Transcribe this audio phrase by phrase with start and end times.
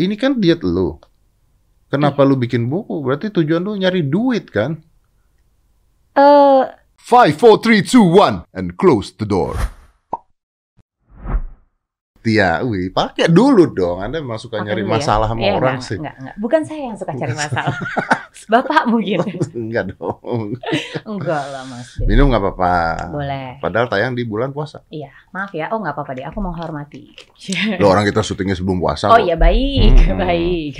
[0.00, 0.96] Ini kan diet lu.
[1.92, 3.04] Kenapa lu bikin buku?
[3.04, 4.80] Berarti tujuan lu nyari duit kan?
[6.16, 6.64] Eh,
[7.00, 9.56] Five, four, three, two, one, and close the door.
[12.20, 14.04] Tia, wih, pakai dulu dong.
[14.04, 14.96] Anda memang suka Makan nyari dulu ya.
[15.00, 15.96] masalah sama Eh, orang enggak, sih.
[15.96, 16.34] Enggak, enggak.
[16.36, 17.76] Bukan saya yang suka cari masalah.
[18.52, 19.18] Bapak mungkin.
[19.56, 20.52] Enggak dong.
[21.02, 21.96] Enggak lah, Mas.
[22.02, 22.74] Minum nggak apa-apa.
[23.08, 23.48] Boleh.
[23.58, 24.84] Padahal tayang di bulan puasa.
[24.86, 25.72] Iya, maaf ya.
[25.72, 26.24] Oh, nggak apa-apa deh.
[26.24, 27.14] Aku menghormati.
[27.78, 29.08] Lo orang kita syutingnya sebelum puasa.
[29.08, 29.94] Oh iya, baik.
[30.04, 30.18] Hmm.
[30.18, 30.74] Baik.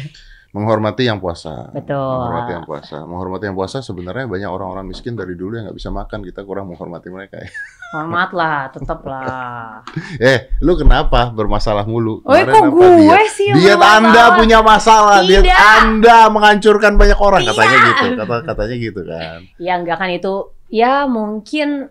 [0.50, 1.70] Menghormati yang puasa.
[1.70, 1.94] Betul.
[1.94, 2.96] Menghormati yang puasa.
[3.06, 6.26] Menghormati yang puasa sebenarnya banyak orang-orang miskin dari dulu yang nggak bisa makan.
[6.26, 7.38] Kita kurang menghormati mereka.
[7.38, 7.46] ya.
[7.90, 9.82] Hormat lah, tetap lah.
[10.18, 12.22] Eh, lu kenapa bermasalah mulu?
[12.22, 13.30] Oh, kok gue diet?
[13.30, 13.78] sih Diet?
[13.78, 15.22] Anda punya masalah.
[15.22, 15.54] Diet Tidak.
[15.54, 17.46] Anda menghancurkan banyak orang.
[17.46, 17.86] Katanya Iya.
[17.86, 18.06] gitu.
[18.18, 19.38] Kata katanya gitu kan.
[19.56, 20.34] Ya enggak kan itu.
[20.66, 21.90] Ya mungkin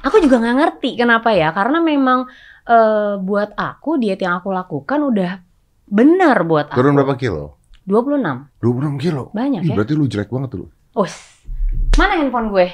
[0.00, 1.52] aku juga nggak ngerti kenapa ya.
[1.52, 2.28] Karena memang
[2.64, 5.40] eh, buat aku diet yang aku lakukan udah
[5.88, 6.76] benar buat aku.
[6.76, 7.56] Turun berapa kilo?
[7.88, 8.60] 26.
[8.60, 9.32] 26 kilo.
[9.32, 9.74] Banyak Ih, ya.
[9.74, 10.68] berarti lu jelek banget lu.
[10.92, 11.16] Us.
[11.96, 12.68] Mana handphone gue?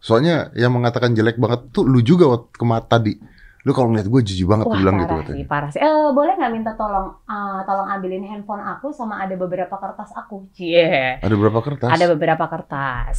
[0.00, 3.16] Soalnya yang mengatakan jelek banget tuh lu juga waktu kemata tadi.
[3.64, 5.36] Lu kalau ngeliat gue jijik banget Wah bilang gitu parah katanya.
[5.40, 5.80] sih, parah sih.
[5.80, 10.52] Eh, boleh nggak minta tolong, eh, tolong ambilin handphone aku sama ada beberapa kertas aku.
[10.52, 11.16] Cie.
[11.24, 11.88] Ada berapa kertas?
[11.88, 13.18] Ada beberapa kertas.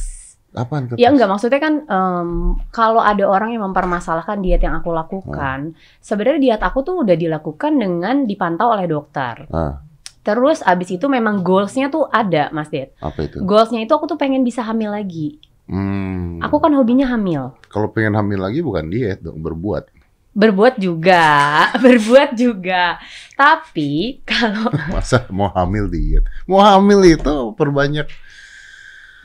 [0.54, 1.02] Apaan kertas?
[1.02, 2.28] Ya enggak maksudnya kan em,
[2.70, 7.74] kalau ada orang yang mempermasalahkan diet yang aku lakukan, sebenarnya diet aku tuh udah dilakukan
[7.74, 9.50] dengan dipantau oleh dokter.
[9.50, 9.82] Ah,
[10.26, 12.90] Terus abis itu memang goalsnya tuh ada, Mas Ded.
[12.98, 13.38] apa itu?
[13.46, 15.38] Goalsnya itu aku tuh pengen bisa hamil lagi.
[15.70, 16.42] Hmm.
[16.42, 17.54] Aku kan hobinya hamil.
[17.70, 19.86] Kalau pengen hamil lagi bukan diet dong, berbuat.
[20.34, 21.24] Berbuat juga,
[21.86, 22.98] berbuat juga.
[23.38, 26.26] Tapi kalau Masa mau hamil diet?
[26.44, 28.10] Mau hamil itu perbanyak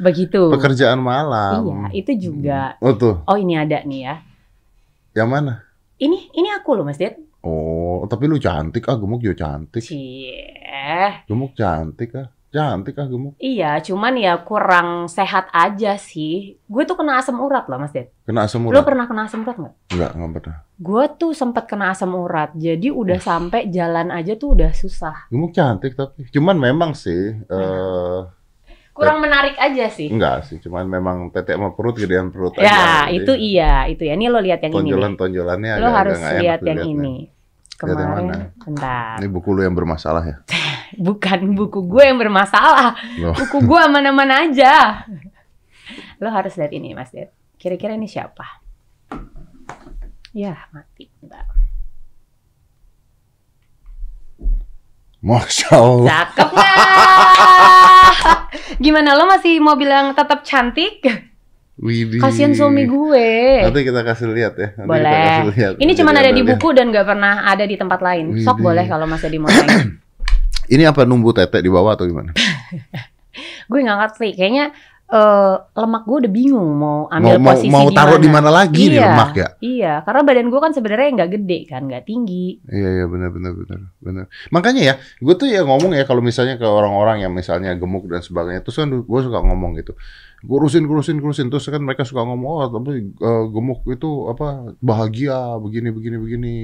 [0.01, 1.89] begitu, pekerjaan malam.
[1.89, 2.73] iya itu juga.
[2.81, 4.15] Oh tuh, Oh ini ada nih ya.
[5.13, 5.61] yang mana?
[5.97, 7.17] Ini ini aku loh Mas Ded.
[7.41, 9.81] Oh, tapi lu cantik ah, gemuk juga cantik.
[9.81, 11.25] Cie.
[11.25, 12.29] Gemuk cantik ah.
[12.51, 13.39] Cantik ah gemuk.
[13.39, 16.59] Iya, cuman ya kurang sehat aja sih.
[16.67, 18.11] Gue tuh kena asam urat loh, Mas Ded.
[18.27, 18.83] Kena asam Lo urat?
[18.83, 19.75] pernah kena asam urat nggak?
[19.95, 20.57] Enggak, enggak pernah.
[20.75, 25.31] Gue tuh sempat kena asam urat, jadi udah sampai jalan aja tuh udah susah.
[25.31, 26.27] Gemuk cantik tapi.
[26.27, 28.19] Cuman memang sih eh
[28.91, 30.07] Kurang menarik aja sih.
[30.07, 33.09] enggak sih, cuman memang tete sama perut gedean perut Ya, aja.
[33.09, 34.13] itu iya, itu ya.
[34.13, 34.77] Ini lo lihat yang ini.
[34.77, 34.83] nih.
[34.83, 37.15] Tonjolan-tonjolannya Lo agak, harus agak lihat yang ini.
[37.25, 38.45] Lihat yang Kemarin, mana?
[38.57, 39.15] bentar.
[39.17, 40.35] Ini buku lu yang bermasalah ya?
[41.07, 42.93] Bukan buku gue yang bermasalah.
[43.17, 43.31] Loh.
[43.33, 45.07] Buku gue aman-aman aja.
[46.17, 47.31] Lo harus lihat ini, Mas Ded.
[47.55, 48.59] Kira-kira ini siapa?
[50.31, 51.07] Ya, mati.
[51.17, 51.47] Bentar.
[55.21, 56.07] Masya Allah.
[56.27, 56.75] Cakep nggak?
[58.83, 61.03] Gimana lo masih mau bilang tetap cantik?
[61.81, 62.21] Widih.
[62.21, 63.29] Kasian suami gue.
[63.65, 64.69] Nanti kita kasih lihat ya.
[64.77, 65.25] Nanti kita Boleh.
[65.25, 65.73] kasih lihat.
[65.81, 68.37] Ini cuma ada di buku dan nggak pernah ada di tempat lain.
[68.37, 68.65] Sok Widih.
[68.69, 69.89] boleh kalau Mas Edi mau tanya.
[70.71, 72.31] Ini apa numbu tete di bawah atau gimana?
[73.71, 74.29] gue nggak ngerti.
[74.37, 74.65] Kayaknya
[75.11, 78.87] eh, lemak gue udah bingung mau ambil mau mau, posisi mau taruh di mana lagi
[78.87, 79.05] nih Iya.
[79.11, 79.47] lemak ya?
[79.59, 82.63] Iya, karena badan gue kan sebenarnya nggak gede kan, nggak tinggi.
[82.65, 84.25] Iya iya benar benar benar benar.
[84.49, 88.23] Makanya ya, gue tuh ya ngomong ya kalau misalnya ke orang-orang yang misalnya gemuk dan
[88.23, 89.99] sebagainya, terus kan gue suka ngomong gitu.
[90.41, 95.59] Kurusin kurusin kurusin terus kan mereka suka ngomong oh tapi eh, gemuk itu apa bahagia
[95.59, 96.55] begini begini begini.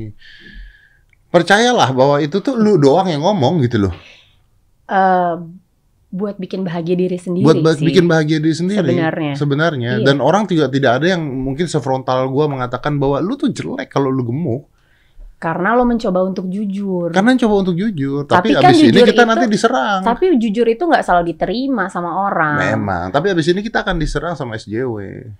[1.27, 3.93] Percayalah bahwa itu tuh lu doang yang ngomong gitu loh.
[4.87, 5.35] Eh,
[6.07, 7.83] buat bikin bahagia diri sendiri Buat sih.
[7.83, 8.79] bikin bahagia diri sendiri.
[8.79, 9.33] Sebenarnya.
[9.35, 9.91] Sebenarnya.
[9.99, 10.05] Iya.
[10.07, 14.07] Dan orang juga tidak ada yang mungkin sefrontal gua mengatakan bahwa lu tuh jelek kalau
[14.07, 14.71] lu gemuk.
[15.37, 17.13] Karena lo mencoba untuk jujur.
[17.13, 20.01] Karena coba untuk jujur, Tapi tapi, kan abis ini kita itu- nanti diserang.
[20.01, 22.57] Tapi jujur itu nggak selalu diterima sama orang.
[22.57, 24.97] Memang, tapi abis ini kita akan diserang sama SJW.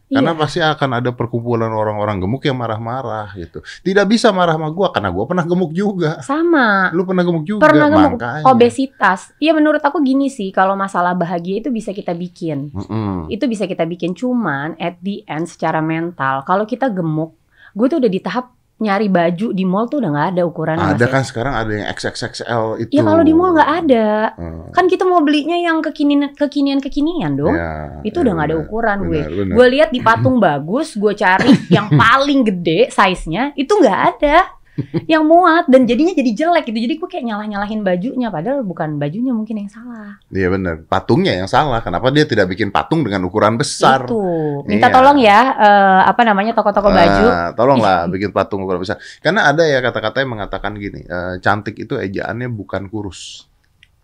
[0.07, 0.37] Karena Iya.
[0.37, 3.59] pasti akan ada perkumpulan orang-orang gemuk yang marah-marah gitu.
[3.81, 6.21] Tidak bisa marah sama gua karena gua pernah gemuk juga.
[6.21, 6.93] Sama.
[6.93, 8.45] Lu pernah gemuk juga, Pernah gemuk, makanya.
[8.45, 9.33] obesitas.
[9.37, 12.69] Iya menurut aku gini sih, kalau masalah bahagia itu bisa kita bikin.
[12.69, 13.27] Mm-mm.
[13.27, 16.43] Itu bisa kita bikin cuman at the end secara mental.
[16.43, 17.33] Kalau kita gemuk,
[17.73, 21.05] gue tuh udah di tahap nyari baju di mall tuh udah nggak ada ukuran Ada
[21.09, 22.91] kan sekarang ada yang XXXL itu.
[22.93, 24.07] Ya kalau di mall nggak ada.
[24.37, 24.69] Hmm.
[24.69, 27.57] Kan kita mau belinya yang kekinian kekinian kekinian dong.
[27.57, 29.21] Ya, itu ya udah nggak ada ukuran gue.
[29.25, 29.55] benar, benar.
[29.57, 34.56] Gue lihat di patung bagus, gue cari yang paling gede size-nya, itu nggak ada
[35.11, 36.77] yang muat dan jadinya jadi jelek gitu.
[36.77, 40.21] Jadi gue kayak nyalah nyalahin bajunya, padahal bukan bajunya mungkin yang salah.
[40.29, 40.75] Iya benar.
[40.85, 41.81] Patungnya yang salah.
[41.81, 44.05] Kenapa dia tidak bikin patung dengan ukuran besar?
[44.05, 44.21] Itu.
[44.69, 44.95] Minta Iya.
[44.95, 47.25] tolong ya, eh, apa namanya toko-toko baju.
[47.27, 48.97] Ah, tolonglah bikin patung ukuran besar.
[49.19, 53.49] Karena ada ya kata-kata yang mengatakan gini, eh, cantik itu ejaannya bukan kurus.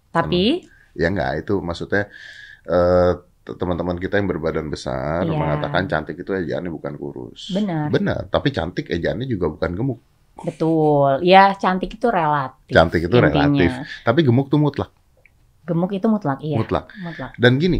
[0.09, 2.05] Tapi Ya enggak, itu maksudnya
[2.63, 3.11] eh,
[3.43, 5.35] te- teman-teman kita yang berbadan besar Iya.
[5.35, 7.49] mengatakan cantik itu ejaannya bukan kurus.
[7.51, 7.89] Benar.
[7.89, 9.99] Benar, tapi cantik ejaannya juga bukan gemuk.
[10.39, 11.21] Betul.
[11.21, 12.73] Ya cantik itu relatif.
[12.73, 13.29] Cantik itu intinya.
[13.29, 13.71] relatif.
[14.01, 14.89] Tapi gemuk tuh mutlak,
[15.63, 16.59] Gemuk itu mutlak, iya.
[16.59, 16.91] mutlak.
[16.99, 17.31] Mutlak.
[17.39, 17.79] Dan gini,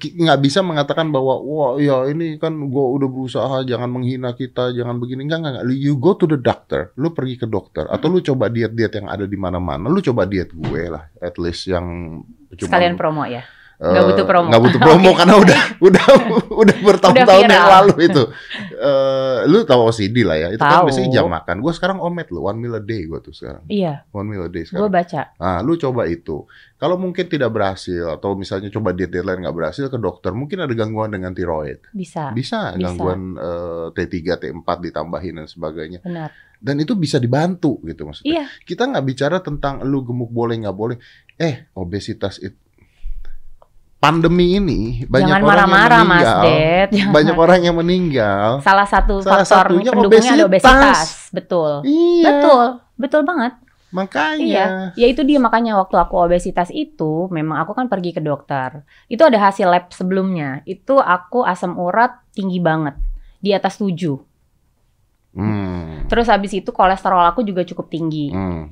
[0.00, 4.96] nggak bisa mengatakan bahwa wah ya ini kan gua udah berusaha jangan menghina kita, jangan
[4.96, 5.28] begini.
[5.28, 5.64] Enggak, enggak.
[5.76, 9.28] You go to the doctor, lu pergi ke dokter atau lu coba diet-diet yang ada
[9.28, 9.92] di mana-mana.
[9.92, 11.84] Lu coba diet gue lah, at least yang
[12.56, 13.44] cuma Sekalian promo ya.
[13.82, 14.46] Nggak butuh promo.
[14.46, 15.18] nggak butuh promo Oke.
[15.18, 16.04] karena udah udah
[16.54, 18.22] udah bertahun-tahun yang lalu itu.
[18.82, 20.48] Eh, lu tahu OCD lah ya.
[20.50, 20.90] Itu kan Tahu.
[20.90, 21.62] biasanya jam makan.
[21.62, 23.62] Gue sekarang omet lu, one meal a day gue tuh sekarang.
[23.66, 24.90] Iya, One meal a day gue sekarang.
[24.90, 25.22] baca.
[25.38, 26.42] Nah, lu coba itu.
[26.74, 30.58] Kalau mungkin tidak berhasil atau misalnya coba diet diet lain nggak berhasil ke dokter, mungkin
[30.58, 31.78] ada gangguan dengan tiroid.
[31.94, 32.82] Bisa, Bisa, Bisa.
[32.82, 36.02] gangguan eh, T3, T4 ditambahin dan sebagainya.
[36.02, 36.34] benar.
[36.58, 38.26] Dan itu bisa dibantu gitu maksudnya.
[38.26, 40.94] Iya, Kita nggak bicara tentang lu gemuk boleh nggak boleh.
[41.34, 42.54] Eh, obesitas itu
[44.02, 46.42] pandemi ini banyak jangan orang marah-marah yang Mas meninggal.
[46.42, 46.88] Ded.
[46.90, 47.12] Jangan.
[47.14, 48.46] Banyak orang yang meninggal.
[48.66, 50.74] Salah satu Salah faktor satunya pendukungnya ada obesitas.
[50.74, 51.08] obesitas.
[51.30, 51.72] Betul.
[51.86, 52.26] Iya.
[52.26, 52.64] Betul,
[52.98, 53.52] betul banget.
[53.92, 54.42] Makanya.
[54.42, 54.64] Iya,
[54.98, 58.82] ya itu dia makanya waktu aku obesitas itu memang aku kan pergi ke dokter.
[59.06, 60.66] Itu ada hasil lab sebelumnya.
[60.66, 62.98] Itu aku asam urat tinggi banget
[63.38, 64.18] di atas 7.
[65.32, 66.10] Hmm.
[66.10, 68.68] Terus habis itu kolesterol aku juga cukup tinggi Hmm.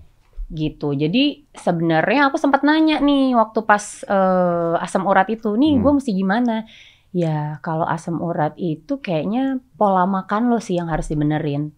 [0.50, 0.92] Gitu.
[0.92, 5.82] Jadi sebenarnya aku sempat nanya nih waktu pas eh, asam urat itu, nih Hmm.
[5.82, 6.66] gue mesti gimana?
[7.10, 11.74] Ya kalau asam urat itu kayaknya pola makan lo sih yang harus dibenerin.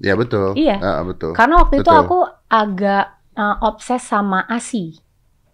[0.00, 0.56] Ya betul.
[0.56, 0.80] Iya.
[0.80, 1.36] Ah, betul.
[1.36, 2.00] Karena waktu itu Betul.
[2.04, 2.18] aku
[2.48, 3.04] agak
[3.36, 4.96] eh, obses sama ASI.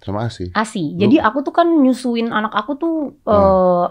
[0.02, 0.50] Sama sih.
[0.54, 0.94] ASI.
[0.94, 2.94] Lu- Jadi aku tuh kan nyusuin anak aku tuh
[3.26, 3.86] eh,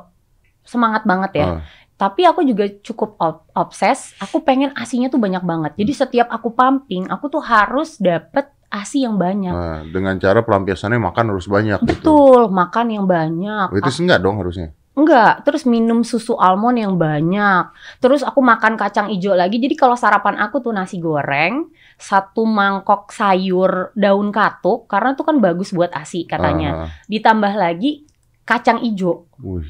[0.64, 1.48] semangat banget ya.
[1.48, 1.62] Ah.
[1.96, 4.12] Tapi aku juga cukup ob- obses.
[4.20, 5.72] Aku pengen asinya tuh banyak banget.
[5.80, 9.56] Jadi setiap aku pumping, aku tuh harus dapet asi yang banyak.
[9.56, 11.88] Nah, dengan cara pelampiasannya makan harus banyak gitu.
[12.04, 13.72] Betul, makan yang banyak.
[13.72, 14.76] Itu sih enggak dong harusnya.
[14.96, 17.68] Enggak, terus minum susu almond yang banyak.
[18.00, 19.60] Terus aku makan kacang ijo lagi.
[19.60, 25.40] Jadi kalau sarapan aku tuh nasi goreng, satu mangkok sayur daun katuk karena itu kan
[25.40, 26.88] bagus buat asi katanya.
[26.88, 28.08] Ah, Ditambah lagi
[28.44, 29.28] kacang ijo.
[29.40, 29.68] wih,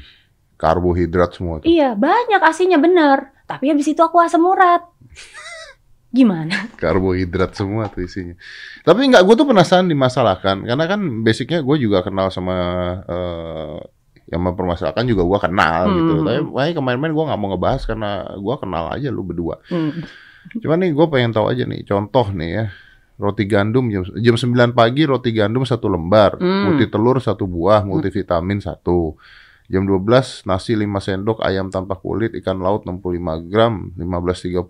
[0.56, 1.68] karbohidrat semua tuh.
[1.68, 3.32] Iya, banyak asinya bener.
[3.46, 4.82] Tapi habis itu aku asam urat.
[6.10, 6.70] Gimana?
[6.82, 8.34] Karbohidrat semua tuh isinya.
[8.82, 10.64] Tapi enggak, gue tuh penasaran dimasalahkan.
[10.64, 12.56] Karena kan basicnya gue juga kenal sama
[13.04, 13.78] eh,
[14.26, 16.12] yang mempermasalahkan juga gue kenal gitu.
[16.18, 16.24] Hmm.
[16.26, 19.60] Tapi makanya kemarin-kemarin gue nggak mau ngebahas karena gue kenal aja lu berdua.
[19.68, 19.92] Hmm.
[20.58, 22.66] Cuman nih gue pengen tahu aja nih contoh nih ya.
[23.16, 26.68] Roti gandum jam, jam 9 pagi roti gandum satu lembar, Hmm.
[26.68, 29.16] multi telur satu buah, multivitamin satu.
[29.66, 34.62] Jam 12 nasi 5 sendok, ayam tanpa kulit, ikan laut 65 gram, 15.30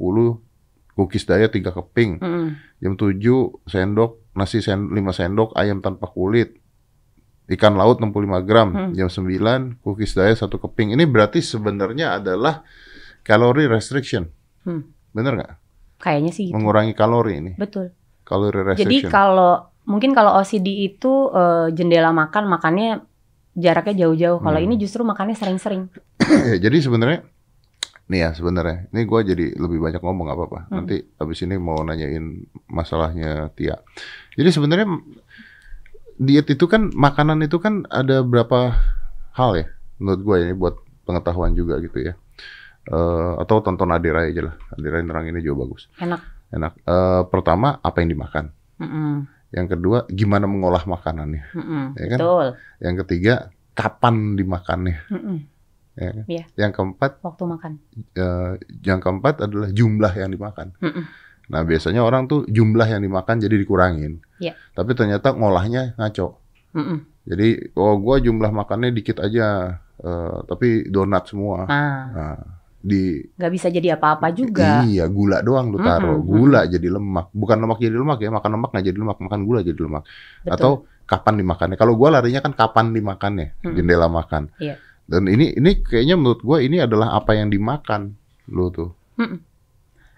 [0.96, 2.10] cookies daya 3 keping.
[2.24, 2.56] Hmm.
[2.80, 3.20] Jam 7
[3.68, 6.56] sendok, nasi sen 5 sendok, ayam tanpa kulit.
[7.46, 8.68] Ikan laut 65 gram.
[8.72, 8.92] Hmm.
[8.96, 10.96] Jam 9 cookies daya 1 keping.
[10.96, 12.64] Ini berarti sebenarnya adalah
[13.22, 14.26] calorie restriction.
[14.64, 14.88] Hmm.
[15.12, 15.52] Bener nggak?
[16.00, 16.56] Kayaknya sih gitu.
[16.56, 17.52] Mengurangi kalori ini.
[17.54, 17.92] Betul.
[18.26, 19.12] Calorie Jadi restriction.
[19.12, 23.04] kalau mungkin kalau OCD itu eh, jendela makan makannya
[23.56, 24.38] jaraknya jauh-jauh.
[24.38, 24.66] Kalau Hmm.
[24.68, 25.88] ini justru makannya sering-sering.
[26.20, 27.24] Ya, jadi sebenarnya
[28.06, 30.68] nih ya sebenarnya ini gua jadi lebih banyak ngomong apa-apa.
[30.68, 30.84] Hmm.
[30.84, 33.80] Nanti abis ini mau nanyain masalahnya Tia.
[34.36, 34.86] Jadi sebenarnya
[36.16, 38.76] diet itu kan makanan itu kan ada berapa
[39.36, 39.66] hal ya
[39.96, 42.14] menurut gue ini buat pengetahuan juga gitu ya.
[42.86, 44.54] Eh, atau tonton Adira aja lah.
[44.72, 45.88] Adira nerang ini juga bagus.
[45.98, 46.20] Enak.
[46.52, 46.72] Enak.
[46.84, 48.52] Eh, pertama apa yang dimakan.
[48.76, 49.26] Mm-mm.
[49.56, 51.42] Yang kedua gimana mengolah makanannya.
[51.56, 51.84] Mm-mm.
[51.96, 52.18] Ya kan?
[52.20, 52.46] Betul.
[52.78, 53.34] Yang ketiga
[53.72, 54.96] kapan dimakannya.
[55.08, 55.38] Mm-mm.
[55.96, 56.24] Ya kan?
[56.28, 56.44] Iya.
[56.54, 57.72] Yang keempat Waktu makan.
[58.12, 58.52] eh,
[58.84, 60.76] yang keempat adalah jumlah yang dimakan.
[60.78, 61.04] Mm-mm.
[61.46, 64.20] Nah biasanya orang tuh jumlah yang dimakan jadi dikurangin.
[64.36, 64.52] Iya.
[64.76, 66.36] Tapi ternyata ngolahnya ngaco.
[66.76, 66.98] Mm-mm.
[67.24, 71.64] Jadi oh gua jumlah makannya dikit aja, eh, tapi donat semua.
[71.64, 72.36] Ah, Nah,
[72.86, 74.86] di nggak bisa jadi apa-apa juga.
[74.86, 77.34] iya gula doang lu taruh, Mm-mm, gula jadi lemak.
[77.34, 80.06] Bukan lemak jadi lemak ya, makan lemak nggak jadi lemak, makan gula jadi lemak.
[80.46, 80.54] Betul.
[80.54, 80.70] Atau
[81.06, 81.74] kapan dimakannya?
[81.74, 83.74] Kalau gua larinya kan kapan dimakannya, Mm.
[83.74, 84.54] jendela makan.
[84.62, 84.78] Iya.
[85.06, 88.14] Dan ini ini kayaknya menurut gua ini adalah apa yang dimakan
[88.46, 88.94] lu tuh.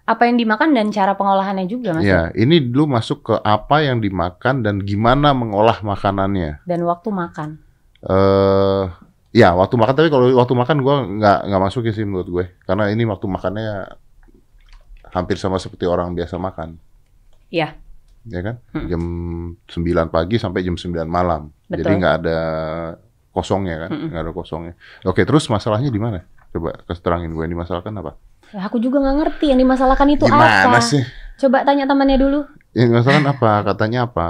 [0.08, 2.04] Apa yang dimakan dan cara pengolahannya juga mas.
[2.04, 6.64] Ya, ini dulu masuk ke apa yang dimakan dan gimana mengolah makanannya.
[6.64, 7.60] Dan waktu makan.
[8.00, 8.84] Eh,
[9.34, 12.88] ya waktu makan tapi kalau waktu makan gua nggak nggak masukin sih menurut gue, karena
[12.88, 13.92] ini waktu makannya
[15.12, 16.76] hampir sama seperti orang biasa makan.
[17.48, 17.76] Iya.
[18.28, 18.60] Ya kan?
[18.76, 18.86] Mm.
[18.92, 19.02] Jam
[19.64, 21.48] 9 pagi sampai jam 9 malam.
[21.68, 22.00] Jadi Betul.
[22.00, 22.38] nggak ada
[23.32, 23.90] kosongnya kan?
[23.94, 24.08] Mm-mm.
[24.12, 24.74] Nggak ada kosongnya.
[25.08, 26.24] Oke, terus masalahnya di mana?
[26.52, 28.20] Coba kasih terangin gue yang dimasalahkan apa?
[28.52, 30.80] Ya, aku juga nggak ngerti yang dimasalahkan itu Gimana apa.
[30.80, 31.04] sih?
[31.40, 32.40] Coba tanya temannya dulu.
[32.76, 33.50] Yang dimasalahkan apa?
[33.64, 34.28] Katanya apa?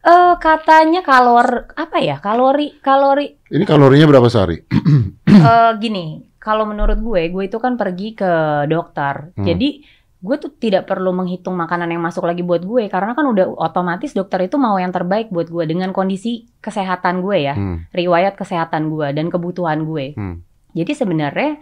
[0.00, 2.16] Eh katanya kalor apa ya?
[2.24, 4.56] Kalori kalori Ini kalorinya berapa sehari?
[5.28, 9.36] eh gini, kalau menurut gue, gue itu kan pergi ke dokter.
[9.36, 9.44] Hmm.
[9.44, 9.84] Jadi
[10.20, 14.12] gue tuh tidak perlu menghitung makanan yang masuk lagi buat gue karena kan udah otomatis
[14.12, 17.84] dokter itu mau yang terbaik buat gue dengan kondisi kesehatan gue ya, Hmm.
[17.92, 20.16] riwayat kesehatan gue dan kebutuhan gue.
[20.16, 20.40] Hmm.
[20.72, 21.60] Jadi sebenarnya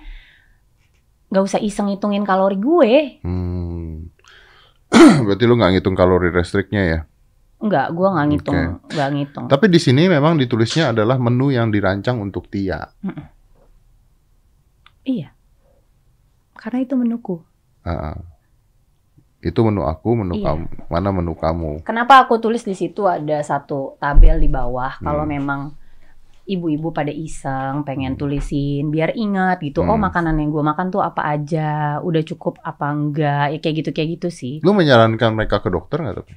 [1.28, 2.92] nggak usah iseng hitungin kalori gue.
[3.26, 4.14] Hmm.
[5.26, 7.00] Berarti lu nggak ngitung kalori restriknya ya?
[7.58, 9.46] Enggak, gue nggak ngitung, nggak ngitung.
[9.50, 12.86] Tapi di sini memang ditulisnya adalah menu yang dirancang untuk Tia.
[15.02, 15.32] Iya,
[16.54, 17.36] karena itu menuku.
[17.82, 18.14] Ah.
[19.38, 20.50] itu menu aku, menu Iya.
[20.50, 20.66] kamu.
[20.90, 21.86] Mana menu kamu?
[21.86, 25.30] Kenapa aku tulis di situ ada satu tabel di bawah kalau Hmm.
[25.30, 25.60] memang
[26.42, 29.86] ibu-ibu pada iseng pengen tulisin biar ingat gitu.
[29.86, 30.10] Oh, Hmm.
[30.10, 34.08] makanan yang gue makan tuh apa aja, udah cukup apa enggak, ya kayak gitu kayak
[34.18, 34.54] gitu sih.
[34.58, 36.16] Lu menyarankan mereka ke dokter nggak?
[36.18, 36.32] tapi?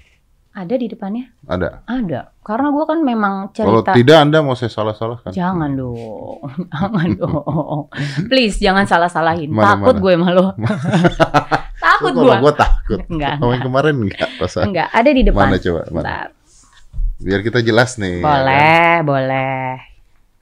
[0.52, 1.32] Ada di depannya?
[1.44, 1.88] Ada.
[1.88, 2.36] Ada.
[2.44, 5.32] Karena gue kan memang Kalau cerita tidak Anda mau saya salah-salahkan.
[5.32, 6.44] Jangan dong,
[6.76, 7.82] jangan dong.
[8.28, 9.48] Please jangan salah-salahin.
[9.48, 10.04] Mana, Takut mana?
[10.04, 10.46] gue malu.
[11.82, 12.36] Takut gue.
[12.36, 13.00] gua takut.
[13.08, 13.62] Enggak, enggak.
[13.62, 14.66] kemarin enggak perasaan.
[14.70, 15.46] Enggak, ada di depan.
[15.48, 15.80] Mana coba?
[15.84, 15.96] Mana?
[15.96, 16.28] Bentar.
[17.18, 18.18] Biar kita jelas nih.
[18.18, 18.26] ya kan?
[18.28, 19.66] Boleh, boleh.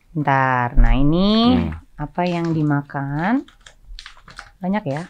[0.09, 0.67] Bentar.
[0.73, 1.71] Nah, ini Hmm.
[1.95, 3.45] apa yang dimakan?
[4.57, 5.03] Banyak ya.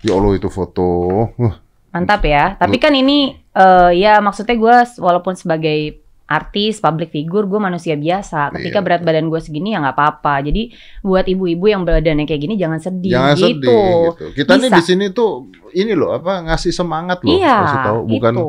[0.00, 0.86] Ya Allah itu foto.
[1.34, 1.54] Wah,
[1.88, 2.54] Mantap ya.
[2.54, 8.52] Tapi kan ini eh, ya maksudnya gue walaupun sebagai artis, public figure, gue manusia biasa.
[8.52, 10.44] Ketika Iya, berat badan gue segini ya nggak apa-apa.
[10.44, 13.48] Jadi buat ibu-ibu yang badannya kayak gini jangan sedih Jangan gitu.
[13.48, 14.24] sedih gitu.
[14.36, 14.76] Kita nih Bisa.
[14.76, 17.32] di sini tuh ini loh apa ngasih semangat loh.
[17.32, 18.46] Iya, Kasih tahu bukan gitu.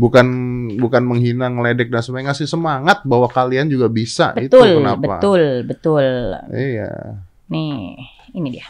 [0.00, 0.26] bukan
[0.80, 5.42] bukan menghina ngeledek dan sebagainya ngasih semangat bahwa kalian juga bisa itu Betul, kenapa betul,
[5.68, 6.04] betul.
[6.48, 7.92] iya Nih,
[8.32, 8.64] ini dia.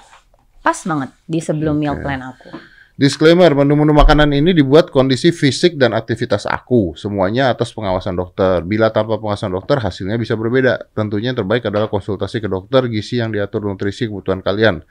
[0.58, 2.02] Pas banget di sebelum meal Oke.
[2.02, 2.50] plan aku.
[2.98, 8.66] Disclaimer menu-menu makanan ini dibuat kondisi fisik dan aktivitas aku semuanya atas pengawasan dokter.
[8.66, 10.90] Bila tanpa pengawasan dokter hasilnya bisa berbeda.
[10.92, 14.82] Tentunya yang terbaik adalah konsultasi ke dokter gizi yang diatur nutrisi kebutuhan kalian.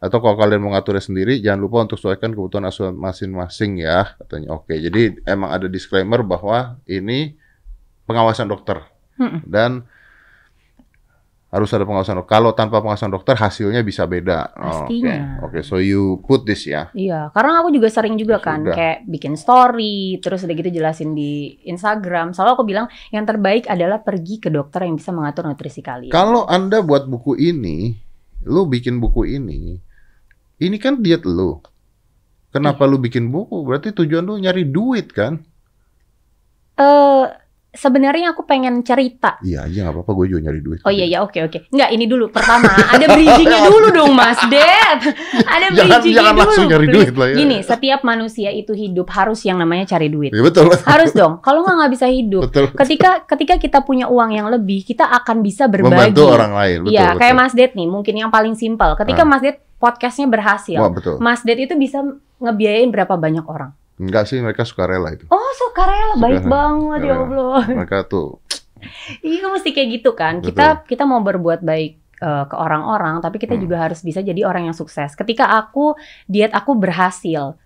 [0.00, 4.56] Atau kalau kalian mau ngaturnya sendiri jangan lupa untuk sesuaikan kebutuhan asuhan masing-masing ya katanya.
[4.56, 7.36] Oke jadi emang ada disclaimer bahwa ini
[8.08, 8.80] pengawasan dokter.
[9.44, 9.84] Dan
[11.50, 12.30] harus ada pengawasan dokter.
[12.32, 14.54] Kalau tanpa pengawasan dokter hasilnya bisa beda.
[14.54, 15.42] Oh, Oke, Pastinya.
[15.42, 15.58] oke.
[15.60, 16.88] So you put this ya.
[16.90, 18.74] Iya, karena aku juga sering juga Ya kan sudah.
[18.74, 21.32] kayak bikin story, terus udah gitu jelasin di
[21.64, 22.30] Instagram.
[22.30, 26.08] Selalu aku bilang yang terbaik adalah pergi ke dokter yang bisa mengatur nutrisi kalian.
[26.08, 27.98] Kalau anda buat buku ini,
[28.46, 29.74] lu bikin buku ini,
[30.56, 31.58] ini kan diet lu.
[32.48, 32.90] Kenapa Iya.
[32.90, 33.62] lu bikin buku?
[33.62, 35.42] Berarti tujuan lu nyari duit kan?
[36.74, 37.24] Eh
[37.70, 39.38] sebenarnya aku pengen cerita.
[39.40, 40.78] Iya aja nggak apa-apa, gue juga nyari duit.
[40.82, 41.58] Oh iya ya, oke oke.
[41.70, 44.98] Enggak, ini dulu pertama ada bridgingnya dulu dong Mas Ded.
[45.40, 46.40] Ada Jangan- bridgingnya jangan dulu.
[46.42, 47.36] langsung nyari duit lah ya.
[47.36, 50.30] Gini, setiap manusia itu hidup harus yang namanya cari duit.
[50.30, 50.66] Ya, betul.
[50.82, 51.38] Harus dong.
[51.40, 52.42] Kalau nggak nggak bisa hidup.
[52.46, 52.66] betul.
[52.74, 56.10] Ketika ketika kita punya uang yang lebih, kita akan bisa berbagi.
[56.10, 56.78] Membantu orang lain.
[56.82, 57.20] Betul, Iya, betul.
[57.22, 58.90] kayak Mas Ded nih, mungkin yang paling simpel.
[58.94, 59.28] Ketika Ah.
[59.28, 61.16] Mas Ded podcastnya berhasil, Wah betul.
[61.18, 62.02] Mas Ded itu bisa
[62.36, 63.72] ngebiayain berapa banyak orang?
[64.00, 65.28] Enggak sih, mereka suka rela itu.
[65.28, 66.48] Oh, sukarela baik Sukarela.
[66.48, 67.14] banget ya.
[67.14, 67.60] Allah.
[67.84, 68.40] Mereka tuh
[69.20, 70.40] Iya, mesti kayak gitu kan.
[70.40, 73.62] Kita kita mau berbuat baik eh, ke orang-orang, tapi kita Hmm.
[73.62, 75.12] juga harus bisa jadi orang yang sukses.
[75.12, 75.92] Ketika aku
[76.24, 77.60] diet aku berhasil.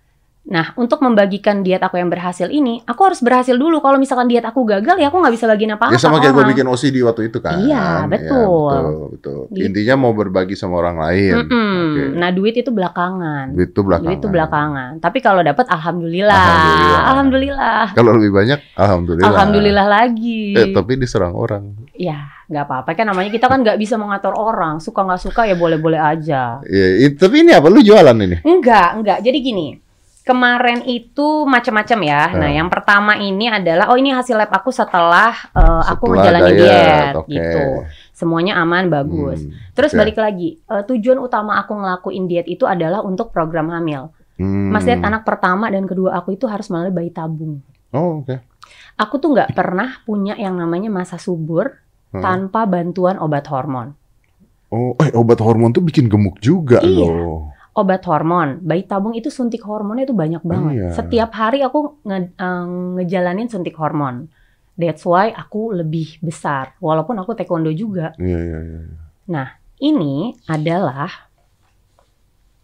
[0.45, 3.81] Nah, untuk membagikan diet aku yang berhasil ini, aku harus berhasil dulu.
[3.81, 5.89] Kalau misalkan diet aku gagal, ya aku nggak bisa bagiin apa-apa.
[5.89, 7.65] Ya sama kayak gue bikin OCD waktu itu kan.
[7.65, 8.45] Iya, Ya, betul.
[8.45, 9.39] betul, betul.
[9.49, 9.65] Gitu.
[9.65, 11.33] Intinya mau berbagi sama orang lain.
[11.49, 11.73] Mm-mm.
[11.73, 12.01] Oke.
[12.13, 13.57] Nah, duit itu belakangan.
[13.57, 14.05] Duit itu belakangan.
[14.05, 14.91] Duit itu belakangan.
[15.01, 16.37] Tapi kalau dapat alhamdulillah.
[16.37, 17.01] Alhamdulillah.
[17.09, 17.85] Alhamdulillah.
[17.97, 19.29] Kalau lebih banyak, alhamdulillah.
[19.33, 20.53] Alhamdulillah lagi.
[20.53, 21.73] Eh, tapi diserang orang.
[21.97, 24.77] Ya, nggak apa-apa kan namanya kita kan nggak bisa mengatur orang.
[24.77, 26.61] Suka nggak suka ya boleh-boleh aja.
[26.69, 26.85] Ya,
[27.17, 27.65] tapi ini apa?
[27.65, 28.45] Lu jualan ini?
[28.45, 29.17] Enggak, enggak.
[29.25, 29.67] Jadi gini.
[30.25, 32.21] Kemarin itu macam-macam ya.
[32.33, 32.57] Nah, Hmm.
[32.57, 35.29] yang pertama ini adalah oh ini hasil lab aku setelah
[35.85, 37.29] aku Setelah menjalani diet, oke.
[37.29, 37.63] gitu.
[38.09, 39.45] Semuanya aman, bagus.
[39.45, 39.99] Hmm, Terus oke.
[40.01, 44.09] balik lagi, eh, tujuan utama aku ngelakuin diet itu adalah untuk program hamil.
[44.35, 44.73] Hmm.
[44.73, 47.61] Mas lihat anak pertama dan kedua aku itu harus melalui bayi tabung.
[47.91, 48.41] Oh, oke.
[48.97, 52.19] Aku tuh nggak pernah punya yang namanya masa subur Hmm.
[52.19, 53.93] tanpa bantuan obat hormon.
[54.67, 57.05] Oh, eh obat hormon tuh bikin gemuk juga Iya.
[57.05, 57.54] loh.
[57.75, 60.73] Obat hormon, bayi tabung itu suntik hormonnya itu banyak banget.
[60.79, 60.87] Iya.
[60.95, 62.65] Setiap hari aku nge- eh,
[62.95, 64.31] ngejalanin suntik hormon.
[64.79, 68.15] That's why aku lebih besar, walaupun aku taekwondo juga.
[68.15, 69.43] Iya, iya, iya.
[69.75, 71.27] Ini adalah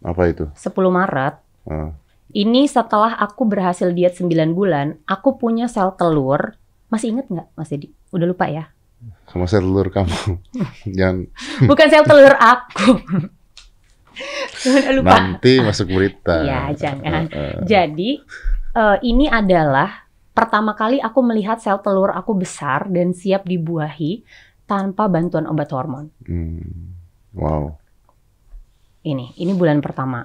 [0.01, 0.47] Apa itu?
[0.55, 1.35] 10 Maret.
[1.67, 1.91] Ah.
[2.31, 6.55] Ini setelah aku berhasil diet 9 bulan, aku punya sel telur.
[6.87, 7.91] Masih inget nggak, Mas Edi?
[8.15, 8.71] Udah lupa ya?
[9.27, 10.39] Sama sel telur kamu.
[10.97, 11.27] Jangan
[11.67, 12.97] Bukan sel telur aku.
[14.97, 15.09] Lupa.
[15.17, 16.41] nanti masuk berita.
[16.45, 17.27] Iya, jangan.
[17.65, 18.21] Jadi
[18.75, 24.23] eh, ini adalah pertama kali aku melihat sel telur aku besar dan siap dibuahi
[24.65, 26.07] tanpa bantuan obat hormon.
[26.23, 26.95] Hmm.
[27.35, 27.75] Wow.
[29.01, 30.23] Ini, ini bulan pertama.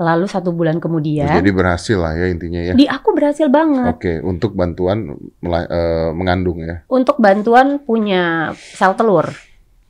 [0.00, 2.72] Lalu satu bulan kemudian, Jadi berhasil lah ya intinya ya.
[2.72, 5.12] di aku berhasil banget Oke, untuk bantuan
[5.44, 6.88] eh, mengandung ya.
[6.88, 9.28] untuk bantuan punya sel telur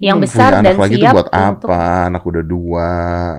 [0.01, 1.81] yang Hmm, besar punya dan anak lagi siap buat untuk apa?
[2.09, 2.91] Anak udah dua,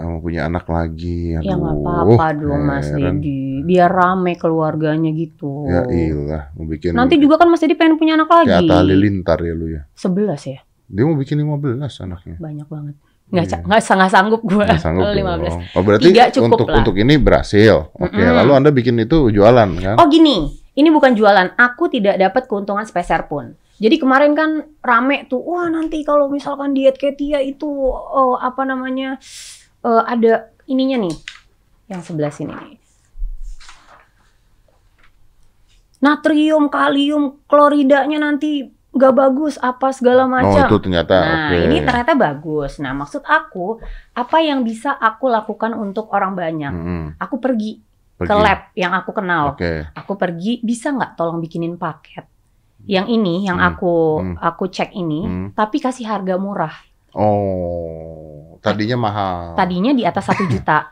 [0.04, 1.34] mau punya anak lagi.
[1.34, 2.88] ya nggak Aduh, apa-apa dong Mas.
[2.88, 5.66] Dedi, biar rame keluarganya gitu.
[5.66, 8.58] Ya ilah, mau bikin Nanti juga kan Mas Dedi pengen punya anak kayak lagi.
[8.64, 9.82] Atta Halilintar ya lu ya.
[9.92, 12.36] 11 ya, Dia mau bikin 15 anaknya.
[12.38, 12.96] banyak banget.
[13.28, 13.58] Nggak, Iya.
[13.64, 15.40] nggak, nggak sanggup gue Nggak sanggup kalau 15.
[15.48, 15.62] dong.
[15.72, 16.78] Oh berarti Tiga cukup untuk lah.
[16.78, 17.76] untuk ini berhasil.
[17.92, 18.36] Oke, Mm-mm.
[18.38, 19.96] lalu Anda bikin itu jualan kan?
[19.98, 21.56] Oh gini, ini bukan jualan.
[21.56, 23.56] Aku tidak dapat keuntungan sepeser pun.
[23.82, 29.18] Jadi kemarin kan rame tuh, wah nanti kalau misalkan diet ketia itu oh, apa namanya
[29.82, 31.16] eh, ada ininya nih,
[31.90, 32.78] yang sebelah sini nih.
[35.98, 40.66] Natrium, kalium, kloridanya nanti nggak bagus apa segala Oh macam.
[40.68, 41.58] itu ternyata Nah, oke.
[41.64, 42.78] ini ternyata bagus.
[42.78, 43.78] Nah, maksud aku,
[44.12, 46.74] apa yang bisa aku lakukan untuk orang banyak?
[46.74, 47.04] Mm-mm.
[47.18, 47.80] Aku pergi,
[48.18, 48.38] ke Pergi.
[48.38, 49.90] lab yang aku kenal Oke.
[49.98, 52.30] aku pergi bisa nggak tolong bikinin paket
[52.84, 54.36] yang ini yang Hmm, aku hmm.
[54.38, 55.48] aku cek ini Hmm.
[55.52, 56.74] tapi kasih harga murah
[57.14, 59.54] Oh, tadinya mahal.
[59.54, 60.90] tadinya di atas satu juta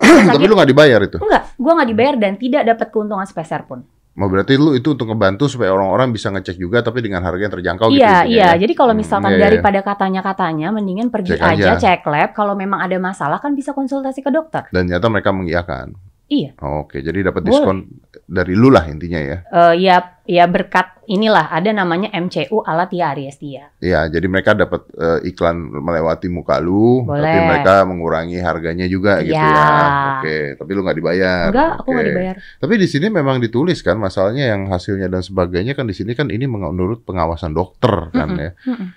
[0.30, 1.16] Tapi lu nggak dibayar itu.
[1.18, 5.06] enggak gua nggak dibayar dan tidak dapat keuntungan sepeser pun Mau berarti lu itu untuk
[5.06, 8.00] ngebantu supaya orang-orang bisa ngecek juga tapi dengan harga yang terjangkau gitu.
[8.00, 8.58] iya iya ya?
[8.58, 9.44] jadi kalau Hmm, misalkan iya, iya.
[9.46, 11.78] daripada katanya katanya mendingan pergi Cek aja aja.
[11.78, 15.94] cek lab kalau memang ada masalah kan bisa konsultasi ke dokter Dan ternyata mereka mengiyakan.
[16.26, 16.54] Iya.
[16.60, 17.50] Oke, jadi dapat Boleh.
[17.52, 17.78] diskon
[18.24, 19.38] dari lu lah intinya ya.
[19.42, 19.98] Eh, ya
[20.30, 25.58] ya berkat inilah ada namanya MCU ala Tia Ariestia Iya, jadi mereka dapat eh, iklan
[25.58, 27.42] melewati muka lu, tapi Boleh.
[27.50, 29.58] mereka mengurangi harganya juga gitu Iya.
[29.58, 29.88] ya.
[30.14, 31.50] Oke, tapi lu nggak dibayar.
[31.50, 35.74] enggak aku nggak dibayar Tapi di sini memang ditulis kan masalahnya yang hasilnya dan sebagainya
[35.74, 38.50] kan di sini kan ini menurut pengawasan dokter kan Mm-mm, ya.
[38.70, 38.88] mm-mm.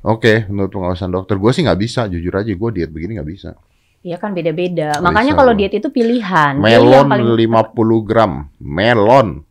[0.00, 3.50] Oke, menurut pengawasan dokter gue sih nggak bisa, jujur aja gue diet begini nggak bisa.
[3.98, 5.02] Iya kan beda-beda.
[5.02, 6.54] Makanya kalau diet itu pilihan.
[6.54, 9.42] Pilih Melon yang paling 50 gram, melon.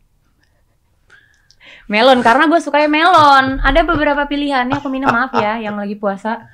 [1.88, 3.58] Melon karena gue sukanya melon.
[3.64, 4.68] Ada beberapa pilihan.
[4.68, 6.44] Ini aku minum maaf ya yang lagi puasa.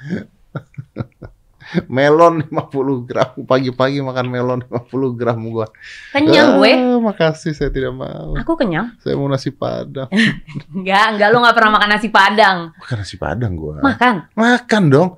[1.88, 5.66] Melon 50 gram, pagi-pagi makan melon 50 gram gua.
[6.12, 6.72] Kenyang gue.
[6.76, 8.36] Ah, makasih saya tidak mau.
[8.38, 8.94] Aku kenyang.
[9.02, 10.06] Saya mau nasi padang.
[10.76, 12.58] Enggak, enggak lu nggak pernah makan nasi padang.
[12.78, 13.80] Makan nasi padang gua.
[13.80, 14.14] Makan.
[14.36, 15.10] Makan dong.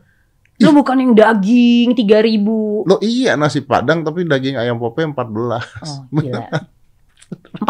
[0.56, 2.88] Lu bukan yang daging 3000.
[2.88, 5.12] Lo iya nasi padang tapi daging ayam pope 14.
[5.12, 6.48] Oh, gila.
[7.56, 7.62] 14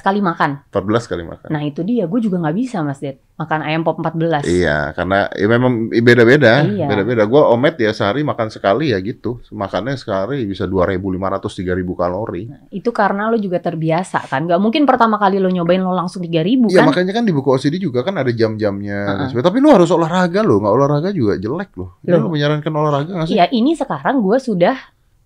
[0.00, 0.64] kali makan.
[0.70, 1.48] 14 kali makan.
[1.50, 2.06] Nah, itu dia.
[2.06, 3.18] Gue juga nggak bisa, Mas Det.
[3.32, 4.46] Makan ayam pop 14.
[4.46, 6.86] Iya, karena ya memang beda-beda, Iya.
[6.86, 7.26] beda-beda.
[7.26, 9.42] Gua omet ya sehari makan sekali ya gitu.
[9.50, 12.46] Makannya sekali bisa 2.500 3.000 kalori.
[12.70, 14.46] Itu karena lu juga terbiasa kan.
[14.46, 16.92] Gak mungkin pertama kali lu nyobain lo langsung 3000 Iya kan.
[16.92, 18.98] makanya kan di buku OCD juga kan ada jam-jamnya.
[19.10, 19.26] Uh-uh.
[19.34, 19.48] sebagainya.
[19.50, 21.98] Tapi lu harus olahraga lo, nggak olahraga juga jelek loh.
[22.06, 22.20] Loh.
[22.22, 23.36] lu menyarankan olahraga nggak sih?
[23.40, 24.76] Iya, ini sekarang gue sudah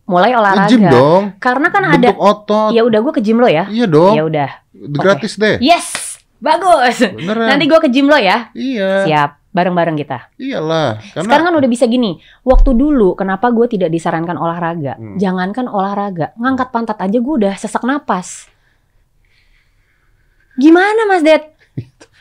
[0.07, 0.71] mulai olahraga.
[0.71, 2.71] Nge-gym dong, Karena kan ada bentuk otot.
[2.73, 3.67] Ya udah gue ke gym lo ya.
[3.67, 4.51] Iya dong, Ya udah.
[4.95, 5.59] gratis deh.
[5.59, 6.19] Yes.
[6.39, 7.01] Bagus.
[7.03, 7.49] Beneran.
[7.51, 8.49] Nanti gue ke gym lo ya.
[8.53, 9.31] Iya, Siap.
[9.51, 10.29] Bareng-bareng kita.
[10.37, 11.01] iyalah.
[11.01, 12.21] Karena Sekarang kan udah bisa gini.
[12.45, 15.01] Waktu dulu kenapa gue tidak disarankan olahraga?
[15.01, 15.17] Hmm.
[15.17, 18.53] Jangankan olahraga, ngangkat pantat aja gue udah sesak napas.
[20.57, 21.56] Gimana Mas Det?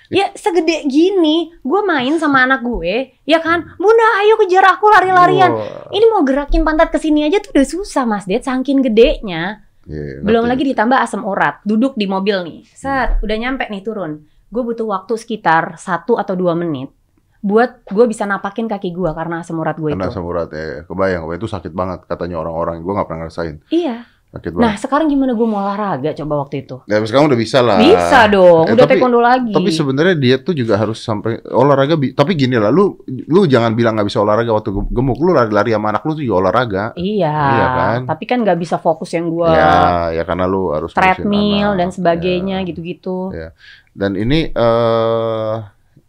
[0.07, 3.65] Ya segede gini, gue main sama anak gue, ya kan?
[3.75, 5.49] Bunda, ayo kejar aku lari-larian.
[5.49, 9.65] Wah, Ini mau gerakin pantat ke sini aja tuh udah susah Mas Det, saking gedenya.
[9.83, 11.61] iya, Belum lagi ditambah asam urat.
[11.65, 12.59] Duduk di mobil nih.
[12.69, 14.21] Set, udah nyampe nih turun.
[14.45, 16.93] Gue butuh waktu sekitar satu atau dua menit
[17.45, 20.17] buat gue bisa napakin kaki gue karena asam urat gue Karena itu.
[20.17, 22.81] asam urat ya, kebayang, kebayang itu sakit banget katanya orang-orang.
[22.81, 23.61] Gue nggak pernah ngerasain.
[23.69, 24.01] Iya.
[24.35, 26.83] Sakit Nah sekarang gimana gue mau olahraga coba waktu itu?
[26.85, 27.79] Ya, sekarang udah bisa lah.
[27.79, 28.67] Bisa dong.
[28.67, 29.55] Eh, Udah tapi- taekwondo lagi.
[29.55, 31.95] Tapi sebenarnya dia tuh juga harus sampai olahraga.
[31.95, 35.17] Tapi gini lah, lu lu jangan bilang nggak bisa olahraga waktu gem- gemuk.
[35.17, 36.83] Lu lari-lari sama anak lu tuh juga olahraga.
[36.93, 37.31] Iya.
[37.31, 37.99] Iya kan?
[38.05, 42.59] Tapi kan nggak bisa fokus yang gue Ya, ya karena lu harus treadmill dan sebagainya
[42.59, 42.67] Ya.
[42.67, 43.31] gitu-gitu.
[43.31, 43.49] Ya.
[43.95, 45.55] Dan ini eh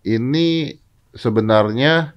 [0.05, 0.75] ini
[1.12, 2.11] sebenarnya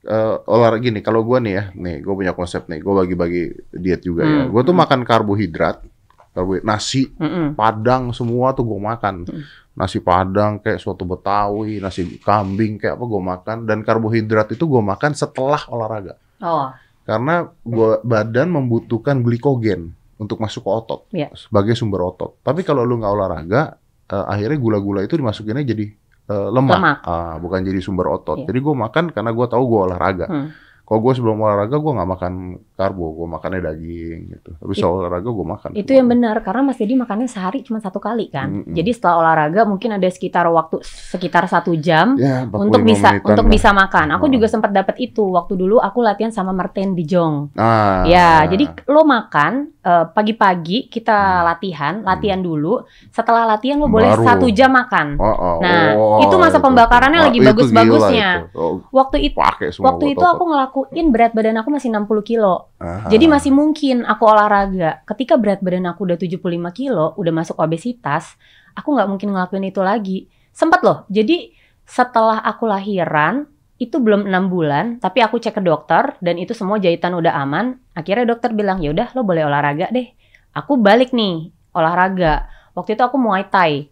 [0.00, 1.00] eh olahraga gini.
[1.00, 2.80] Kalau gua nih ya, nih gue punya konsep nih.
[2.80, 3.42] Gue bagi-bagi
[3.74, 4.44] diet juga ya.
[4.44, 4.80] Hmm, Gue tuh hmm.
[4.80, 5.84] makan karbohidrat,
[6.32, 7.52] karbohidrat, nasi, Mm-mm.
[7.52, 9.28] padang semua tuh gue makan.
[9.28, 9.42] Hmm.
[9.70, 13.56] Nasi padang kayak soto betawi, nasi kambing kayak apa gue makan.
[13.64, 16.16] Dan karbohidrat itu gue makan setelah olahraga.
[16.40, 16.72] Oh,
[17.04, 21.28] Karena gua badan membutuhkan glikogen untuk masuk ke otot Iya.
[21.34, 22.38] sebagai sumber otot.
[22.40, 25.90] Tapi kalau lu nggak olahraga, eh, akhirnya gula-gula itu dimasukinnya jadi
[26.30, 26.98] eh, lemak, Lemak.
[27.02, 28.38] Ah, bukan jadi sumber otot.
[28.42, 28.46] Iya.
[28.46, 30.26] Jadi gue makan karena gue tahu gue olahraga.
[30.30, 30.48] Hmm.
[30.86, 32.32] Kalau gue sebelum olahraga gue nggak makan
[32.80, 34.50] karbo, gue makannya daging gitu.
[34.54, 35.70] Tapi soal olahraga gue makan.
[35.74, 38.64] Itu yang benar karena Mas Dedi makannya sehari cuma satu kali kan.
[38.64, 38.72] Mm-mm.
[38.72, 43.44] Jadi setelah olahraga mungkin ada sekitar waktu sekitar satu jam Ya, 45 untuk bisa untuk
[43.44, 43.52] lah.
[43.52, 44.06] bisa makan.
[44.12, 44.30] Aku Oh.
[44.30, 47.52] juga sempat dapat itu waktu dulu aku latihan sama Martin di Jong.
[47.54, 51.44] Ah, Ya, jadi lo makan eh, pagi-pagi kita Hmm.
[51.46, 52.84] latihan, latihan dulu.
[53.08, 54.22] Setelah latihan lo boleh Baru.
[54.22, 55.16] satu jam makan.
[55.16, 58.30] Oh, oh, Nah, oh, itu masa pembakarannya Wah, lagi itu bagus-bagusnya.
[58.46, 58.56] itu.
[58.56, 59.36] Oh, Waktu itu
[59.80, 62.69] waktu itu aku ngelakuin berat badan aku masih 60 kilo.
[62.80, 63.12] Aha.
[63.12, 65.04] Jadi masih mungkin aku olahraga.
[65.04, 66.40] Ketika berat badan aku udah 75
[66.72, 68.40] kilo, udah masuk obesitas,
[68.72, 70.18] aku nggak mungkin ngelakuin itu lagi.
[70.48, 71.04] Sempat loh.
[71.12, 71.52] Jadi
[71.84, 73.44] setelah aku lahiran,
[73.80, 77.80] itu belum enam bulan, tapi aku cek ke dokter dan itu semua jahitan udah aman.
[77.96, 80.08] Akhirnya dokter bilang, ya udah lo boleh olahraga deh.
[80.56, 82.48] Aku balik nih olahraga.
[82.72, 83.88] Waktu itu aku Muay Thai.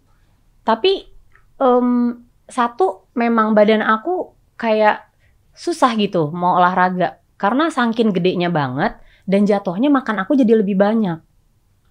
[0.64, 1.08] Tapi
[1.60, 1.88] em,
[2.48, 5.08] satu memang badan aku kayak
[5.52, 11.22] susah gitu mau olahraga karena saking gedenya banget dan jatuhnya makan aku jadi lebih banyak.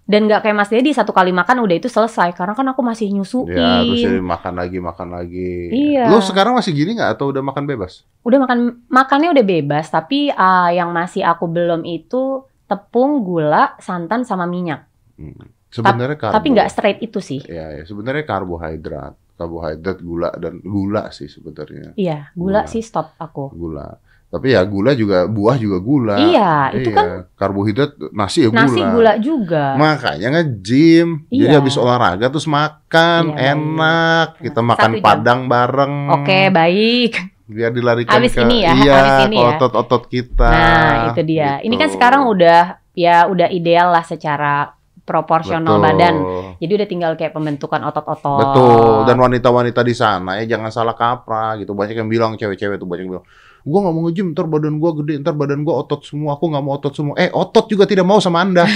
[0.08, 3.12] Dan nggak kayak Mas Dedi satu kali makan udah itu selesai karena kan aku masih
[3.12, 3.52] nyusuin.
[3.52, 5.52] Ya, terus jadi makan lagi, makan lagi.
[5.68, 6.08] Iya.
[6.08, 8.08] Lu sekarang masih gini nggak atau udah makan bebas?
[8.24, 14.24] Udah makan makannya udah bebas tapi ah, yang masih aku belum itu tepung, gula, santan
[14.24, 14.88] sama minyak.
[15.20, 15.52] Hmm.
[15.68, 16.34] Sebenarnya karbo.
[16.40, 17.40] Tapi nggak straight itu sih.
[17.44, 21.92] Ya, ya, sebenarnya karbohidrat, karbohidrat, gula dan gula sih sebenarnya.
[22.00, 22.72] Iya, gula Gula.
[22.72, 23.52] sih stop aku.
[23.52, 24.00] Gula.
[24.28, 26.16] Tapi ya gula juga buah juga gula.
[26.20, 26.96] Iya, itu Iya.
[26.96, 29.72] kan karbohidrat nasi ya nasi gula juga.
[29.74, 31.24] Makanya nge-gym.
[31.26, 31.56] Jadi Iya.
[31.56, 34.28] habis olahraga terus makan, Iya, enak.
[34.36, 35.04] Kita Nah, makan satu jam.
[35.04, 35.94] padang bareng.
[36.12, 37.12] Oke, baik.
[37.48, 39.48] Biar dilarikan Habis ke ini ya, iya, habis ini ya.
[39.56, 40.50] otot-otot kita.
[40.52, 41.64] Nah, itu dia.
[41.64, 41.96] Ini kan Gitu.
[41.96, 42.60] sekarang udah
[42.92, 45.86] ya udah ideal lah secara proporsional Betul.
[45.88, 46.14] badan.
[46.60, 48.44] Jadi udah tinggal kayak pembentukan otot-otot.
[48.44, 49.08] Betul.
[49.08, 51.72] Dan wanita-wanita di sana ya jangan salah kaprah gitu.
[51.72, 53.26] Banyak yang bilang cewek-cewek tuh banyak yang bilang,
[53.62, 56.34] gua nggak mau nge-gym, ntar badan gua gede, ntar badan gua otot semua.
[56.34, 57.14] Aku nggak mau otot semua.
[57.16, 58.64] Eh, otot juga tidak mau sama anda.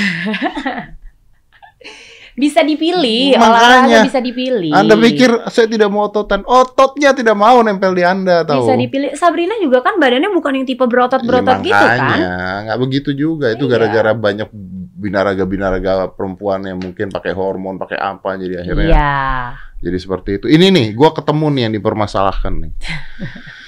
[2.33, 4.73] bisa dipilih, olahraga bisa dipilih.
[4.73, 8.65] Anda pikir saya tidak mau ototan, ototnya tidak mau nempel di anda, tahu?
[8.65, 9.13] bisa dipilih.
[9.13, 12.19] Sabrina juga kan badannya bukan yang tipe berotot-berotot Ya, gitu kan?
[12.65, 13.53] nggak begitu juga.
[13.53, 13.77] Itu Iya.
[13.77, 14.49] gara-gara banyak
[14.97, 19.13] binaraga-binaraga perempuan yang mungkin pakai hormon, pakai apa, jadi akhirnya Iya.
[19.85, 20.47] jadi seperti itu.
[20.49, 22.73] Ini nih, gua ketemu nih yang dipermasalahkan nih.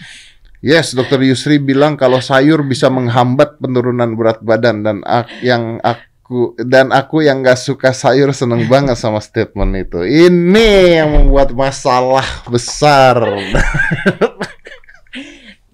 [0.64, 6.56] Yes, Dokter Yusri bilang kalau sayur bisa menghambat penurunan berat badan dan ak- yang aku
[6.56, 10.00] dan aku yang nggak suka sayur seneng banget sama statement itu.
[10.00, 13.20] Ini yang membuat masalah besar.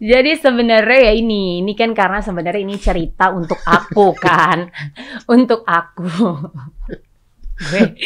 [0.00, 4.74] Jadi sebenarnya ya ini, ini kan karena sebenarnya ini cerita untuk aku kan,
[5.38, 6.50] untuk aku.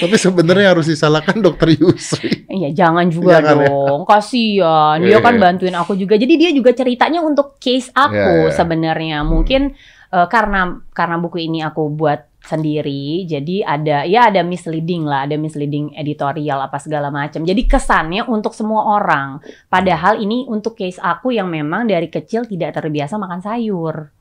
[0.03, 2.43] Tapi sebenarnya harus disalahkan Dokter Yusri.
[2.51, 3.67] iya jangan juga Jangan ya.
[3.71, 4.97] dong, kasihan.
[4.99, 5.43] Dia Iya, kan iya.
[5.47, 6.19] bantuin aku juga.
[6.19, 8.55] Jadi dia juga ceritanya untuk case aku Iya, iya.
[8.55, 9.19] sebenarnya.
[9.23, 9.63] Mungkin
[10.11, 15.41] eh, karena karena buku ini aku buat sendiri, jadi ada ya ada misleading lah, ada
[15.41, 17.41] misleading editorial apa segala macam.
[17.41, 19.41] Jadi kesannya untuk semua orang.
[19.73, 24.13] Padahal ini untuk case aku yang memang dari kecil tidak terbiasa makan sayur.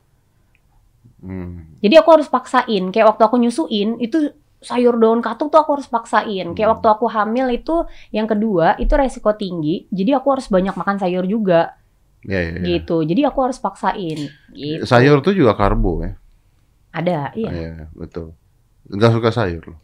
[1.20, 1.76] Hmm.
[1.80, 2.88] Jadi aku harus paksain.
[2.92, 4.32] Kayak waktu aku nyusuin itu
[4.64, 6.52] sayur daun katuk tuh aku harus paksain.
[6.52, 6.74] Kayak Hmm.
[6.80, 9.84] waktu aku hamil itu yang kedua itu resiko tinggi.
[9.88, 11.76] Jadi aku harus banyak makan sayur juga
[12.24, 12.64] Ya, ya, ya.
[12.64, 13.04] gitu.
[13.04, 14.18] Jadi aku harus paksain.
[14.50, 14.82] Gitu.
[14.82, 16.16] Sayur tuh juga karbo ya.
[16.90, 17.50] Ada, iya.
[17.50, 18.32] Iya, betul.
[18.86, 19.78] Enggak suka sayur loh.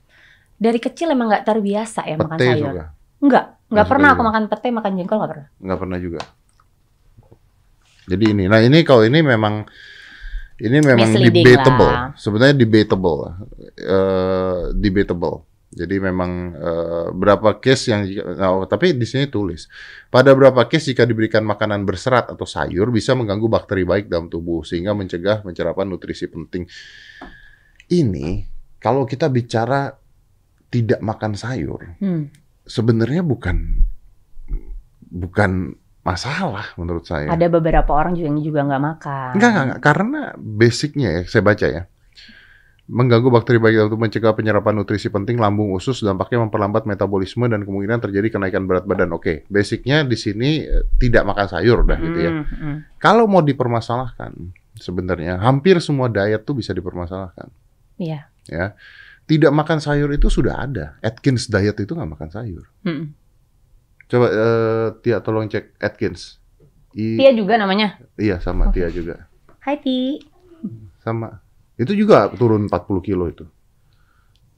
[0.57, 2.69] Dari kecil emang nggak terbiasa ya makan Pete sayur.
[2.71, 2.85] suka.
[3.21, 4.29] Enggak, nggak Nggak pernah aku juga.
[4.33, 5.47] makan pete, makan jengkol nggak pernah.
[5.59, 6.21] Nggak pernah juga.
[8.05, 9.69] Jadi ini, nah ini kalau ini memang
[10.61, 11.88] ini memang Misleading debatable.
[11.88, 12.12] lah.
[12.14, 13.20] Sebenarnya debatable,
[13.77, 15.49] eh debatable.
[15.70, 18.03] Jadi memang eh, berapa case yang
[18.35, 19.70] nah, tapi di sini tulis
[20.11, 24.66] pada berapa case jika diberikan makanan berserat atau sayur bisa mengganggu bakteri baik dalam tubuh
[24.66, 26.66] sehingga mencegah pencerapan nutrisi penting.
[27.87, 28.29] Ini
[28.79, 29.94] kalau kita bicara
[30.70, 32.31] tidak makan sayur, Hmm.
[32.62, 33.83] sebenarnya bukan
[35.07, 35.75] bukan
[36.11, 37.31] masalah menurut saya.
[37.31, 39.31] Ada beberapa orang juga yang juga nggak makan.
[39.38, 39.81] Enggak, enggak, enggak.
[39.83, 41.83] Karena basicnya ya, saya baca ya.
[42.90, 48.03] Mengganggu bakteri baik tubuh mencegah penyerapan nutrisi penting lambung usus dampaknya memperlambat metabolisme dan kemungkinan
[48.03, 49.14] terjadi kenaikan berat badan.
[49.14, 52.33] Oke, basicnya di sini eh, tidak makan sayur dah gitu ya.
[52.35, 52.77] Hmm, hmm.
[52.99, 54.35] Kalau mau dipermasalahkan,
[54.75, 57.46] sebenarnya hampir semua diet tuh bisa dipermasalahkan.
[57.94, 58.27] Iya.
[58.51, 58.75] Ya,
[59.31, 60.99] tidak makan sayur itu sudah ada.
[60.99, 62.66] Atkins diet itu nggak makan sayur.
[62.83, 63.14] Hmm.
[64.11, 66.42] Coba eh, Tia tolong cek Atkins.
[66.92, 67.96] I- Tia juga namanya.
[68.18, 68.83] Iya sama Oke.
[68.83, 69.31] Tia juga.
[69.62, 70.18] Hai Ti.
[71.01, 71.38] Sama.
[71.79, 73.46] Itu juga turun 40 kilo itu.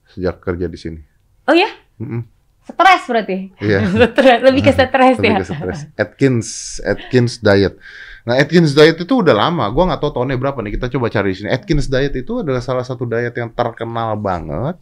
[0.09, 1.01] Sejak kerja di sini.
[1.47, 1.69] Oh ya?
[2.01, 2.25] Mm-mm.
[2.62, 3.53] Stres berarti.
[3.61, 3.79] Iya.
[4.15, 5.38] Stres, lebih ke stres Lebih ya.
[5.43, 5.79] ke stres.
[5.99, 6.49] Atkins,
[6.83, 7.75] Atkins diet.
[8.23, 9.67] Nah, Atkins diet itu udah lama.
[9.75, 10.79] Gua nggak tahu tahunnya berapa nih.
[10.79, 11.51] Kita coba cari di sini.
[11.51, 14.79] Atkins diet itu adalah salah satu diet yang terkenal banget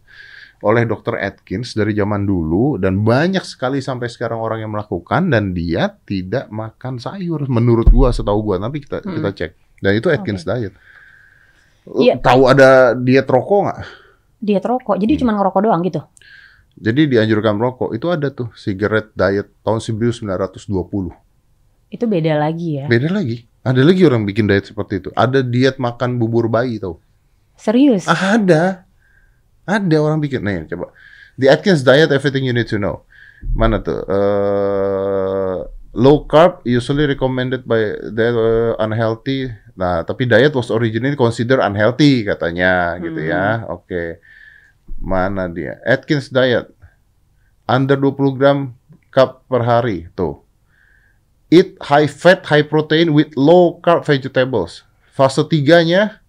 [0.61, 1.17] oleh Dr.
[1.17, 6.47] Atkins dari zaman dulu dan banyak sekali sampai sekarang orang yang melakukan dan dia tidak
[6.47, 9.17] makan sayur menurut gua setahu gua nanti kita Hmm.
[9.17, 10.73] kita cek dan itu Atkins diet
[11.83, 13.79] Lu Iya, tahu ada diet rokok nggak
[14.37, 14.97] Diet rokok.
[14.97, 15.21] Jadi Hmm.
[15.21, 16.01] cuma ngerokok doang gitu.
[16.71, 21.11] jadi dianjurkan merokok itu ada tuh cigarette diet tahun 1920
[21.89, 22.85] Itu beda lagi ya.
[22.85, 27.01] beda lagi ada lagi orang bikin diet seperti itu ada diet makan bubur bayi tau
[27.53, 28.05] Serius.
[28.05, 28.89] Ada.
[29.71, 30.43] Ada orang bikin.
[30.43, 30.91] Nih, coba.
[31.39, 33.07] The Atkins Diet, Everything You Need to Know.
[33.55, 34.03] Mana tuh?
[34.03, 35.57] Eh,
[35.95, 39.49] low carb, usually recommended by the uh, unhealthy.
[39.73, 43.65] Nah, tapi diet was originally considered unhealthy katanya, gitu ya.
[43.71, 44.19] Oke.
[44.99, 45.79] Mana dia?
[45.87, 46.69] Atkins Diet.
[47.65, 48.75] Under 20 gram
[49.09, 50.11] cup per hari.
[50.13, 50.43] Tuh.
[51.47, 54.83] Eat high fat, high protein with low carb vegetables.
[55.11, 56.21] Fase tiganya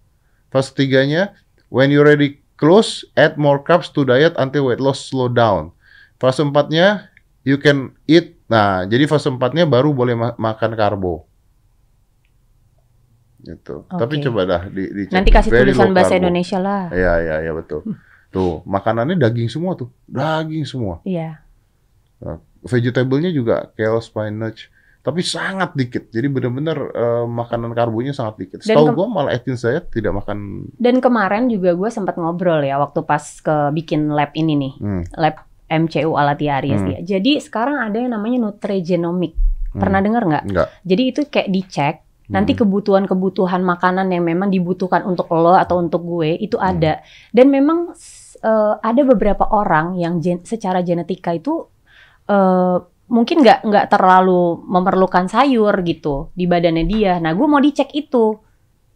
[0.53, 1.33] Fase tiganya,
[1.73, 5.73] when you ready close, add more carbs to diet until weight loss slow down.
[6.17, 7.11] Fase empatnya,
[7.43, 8.39] you can eat.
[8.47, 11.25] Nah, jadi fase empatnya baru boleh ma- makan karbo.
[13.43, 13.83] Gitu.
[13.91, 14.23] Tapi Oke.
[14.23, 15.11] coba dah di, dicek.
[15.11, 16.21] Nanti kasih Very tulisan bahasa carbo.
[16.23, 16.83] Indonesia lah.
[16.95, 17.83] Iya, iya, iya betul.
[18.31, 19.91] Tuh, makanannya daging semua tuh.
[20.07, 21.03] Daging semua.
[21.03, 21.43] Iya.
[22.63, 24.71] Vegetable-nya juga kale, spinach.
[25.03, 26.07] Tapi sangat dikit.
[26.07, 28.59] Jadi benar-benar eh, makanan karbonya sangat dikit.
[28.63, 33.03] Setahu gua malah Atkins saya tidak makan Dan kemarin juga gue sempat ngobrol ya waktu
[33.03, 36.87] pas ke bikin lab ini nih, hmm, lab MCU Alatia Aries Hmm.
[36.87, 36.99] dia.
[37.03, 39.35] Jadi sekarang ada yang namanya nutrigenomic.
[39.35, 39.75] hmm.
[39.75, 40.43] Pernah dengar nggak?
[40.47, 40.67] Enggak.
[40.81, 42.63] Jadi itu kayak dicek nanti Hmm.
[42.63, 46.69] kebutuhan-kebutuhan makanan yang memang dibutuhkan untuk lo atau untuk gue itu Hmm.
[46.71, 47.03] ada.
[47.29, 47.91] Dan memang
[48.39, 51.67] eh, ada beberapa orang yang gen- secara genetika itu
[52.23, 52.77] eh,
[53.11, 57.19] mungkin nggak nggak terlalu memerlukan sayur gitu di badannya dia.
[57.19, 58.39] Nah, gue mau dicek itu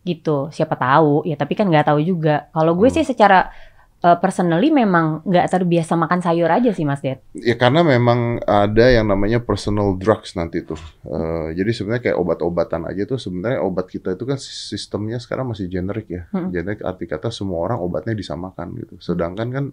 [0.03, 0.47] gitu.
[0.49, 2.47] Siapa tahu ya, tapi kan nggak tahu juga.
[2.55, 2.95] Kalau gue Hmm.
[2.95, 3.51] sih secara
[3.97, 7.17] eh, personally memang nggak terbiasa makan sayur aja sih, Mas Ded.
[7.33, 10.77] Ya karena memang ada yang namanya personal drugs nanti tuh.
[11.01, 15.65] Eh, jadi sebenarnya kayak obat-obatan aja tuh sebenarnya obat kita itu kan sistemnya sekarang masih
[15.65, 16.29] generik ya.
[16.29, 16.53] Mm.
[16.53, 19.01] Generik arti kata semua orang obatnya disamakan gitu.
[19.01, 19.65] Sedangkan kan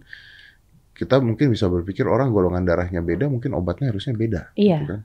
[0.95, 4.41] kita mungkin bisa berpikir orang golongan darahnya beda, mungkin obatnya harusnya beda.
[4.55, 4.79] Iya.
[4.79, 5.01] gitu kan.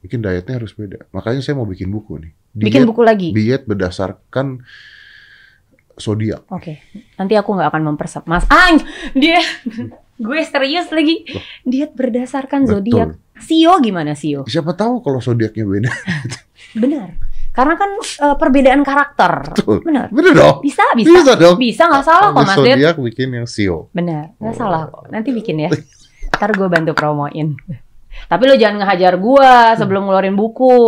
[0.00, 0.98] Mungkin dietnya harus beda.
[1.12, 2.32] Makanya saya mau bikin buku nih.
[2.56, 3.28] Bikin Diet, buku lagi.
[3.36, 4.64] diet berdasarkan
[6.00, 6.48] zodiak.
[6.48, 6.80] Oke,
[7.20, 8.24] nanti aku nggak akan mempersep.
[8.24, 8.72] Mas, ah,
[9.12, 9.44] dia,
[10.24, 11.28] gue serius lagi.
[11.28, 11.44] Loh.
[11.68, 13.20] Diet berdasarkan zodiak.
[13.40, 14.48] Sio gimana Sio?
[14.48, 15.92] Siapa tahu kalau zodiaknya beda.
[16.82, 17.29] Benar.
[17.50, 19.32] Karena kan eh, perbedaan karakter.
[19.52, 19.82] Betul.
[19.82, 20.06] Benar.
[20.08, 20.56] Bener dong?
[20.62, 21.10] Bisa, bisa.
[21.10, 21.56] Bisa dong.
[21.56, 22.54] Bisa nggak salah kok Mas.
[22.54, 23.90] Zodiak bikin yang sio.
[23.90, 24.58] Benar, nggak Oh.
[24.58, 25.10] salah kok.
[25.10, 25.70] Nanti bikin ya.
[26.38, 27.58] Ntar gue bantu promoin.
[28.26, 30.78] Tapi lo jangan ngehajar gue sebelum ngeluarin buku.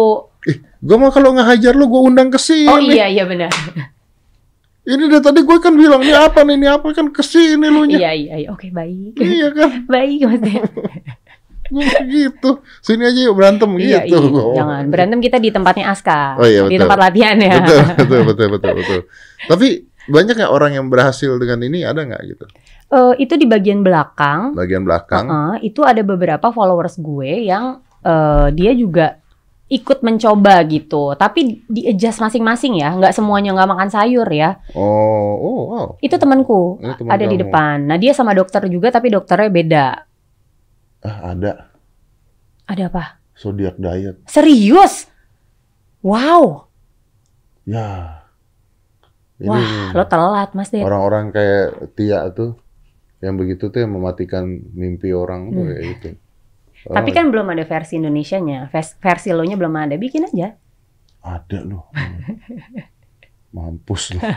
[0.78, 2.66] Gue mah kalau ngehajar lu gue undang ke sini.
[2.66, 3.50] Oh iya iya benar.
[4.82, 7.86] Ini dari tadi gue kan bilang ini apa nih, ini apa kan ke sini lu
[7.86, 8.02] nya.
[8.02, 8.48] Iya iya iya.
[8.50, 9.14] Oke baik.
[9.14, 10.42] Iya kan, baik Mas
[12.08, 12.50] gitu.
[12.80, 14.18] Sini aja yuk berantem Iya gitu.
[14.20, 14.40] iya.
[14.42, 14.54] Oh.
[14.54, 16.36] Jangan berantem kita di tempatnya Aska.
[16.36, 16.80] Oh iya, Di betul.
[16.84, 17.54] tempat latihan ya.
[17.58, 19.00] Betul, betul, betul, betul, betul.
[19.48, 19.66] Tapi
[20.02, 21.82] banyak nggak orang yang berhasil dengan ini?
[21.82, 22.44] Ada nggak gitu?
[22.92, 24.52] Eh, itu di bagian belakang.
[24.52, 25.24] Bagian belakang.
[25.26, 29.16] Heeh, itu ada beberapa followers gue yang eh, dia juga
[29.72, 31.16] ikut mencoba gitu.
[31.16, 32.92] Tapi di adjust masing-masing ya.
[32.92, 34.60] Nggak semuanya nggak makan sayur ya.
[34.76, 35.86] Oh, oh, wow.
[36.04, 36.76] Itu temanku
[37.08, 37.42] ada di kamu.
[37.48, 37.76] depan.
[37.88, 39.86] Nah dia sama dokter juga tapi dokternya beda.
[41.02, 41.74] Ah, ada
[42.64, 43.18] Ada apa?
[43.34, 44.22] zodiak diet.
[44.24, 45.10] Serius?
[46.00, 46.70] Wow.
[47.64, 48.22] Ya.
[49.36, 50.82] Ini Wah, nih, lo telat Mas Ded.
[50.82, 52.54] orang-orang kayak Tia tuh
[53.18, 55.70] yang begitu tuh yang mematikan mimpi orang tuh Hmm.
[55.70, 56.08] kayak gitu.
[56.96, 58.66] Tapi Oh, kan belum ada versi Indonesianya.
[58.68, 59.94] Vers- Versi lo nya belum ada.
[59.94, 60.54] Bikin aja.
[61.20, 61.86] ada loh.
[63.54, 64.22] Mampus loh.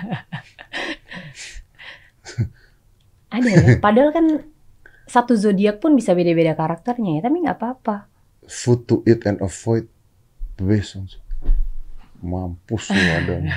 [3.30, 3.78] Ada ya.
[3.82, 4.26] Padahal kan
[5.06, 7.22] satu zodiak pun bisa beda-beda karakternya ya.
[7.24, 7.98] Tapi nggak apa-apa.
[8.44, 9.86] Food to eat and avoid
[10.56, 11.18] on
[12.18, 13.36] mampus loh ada.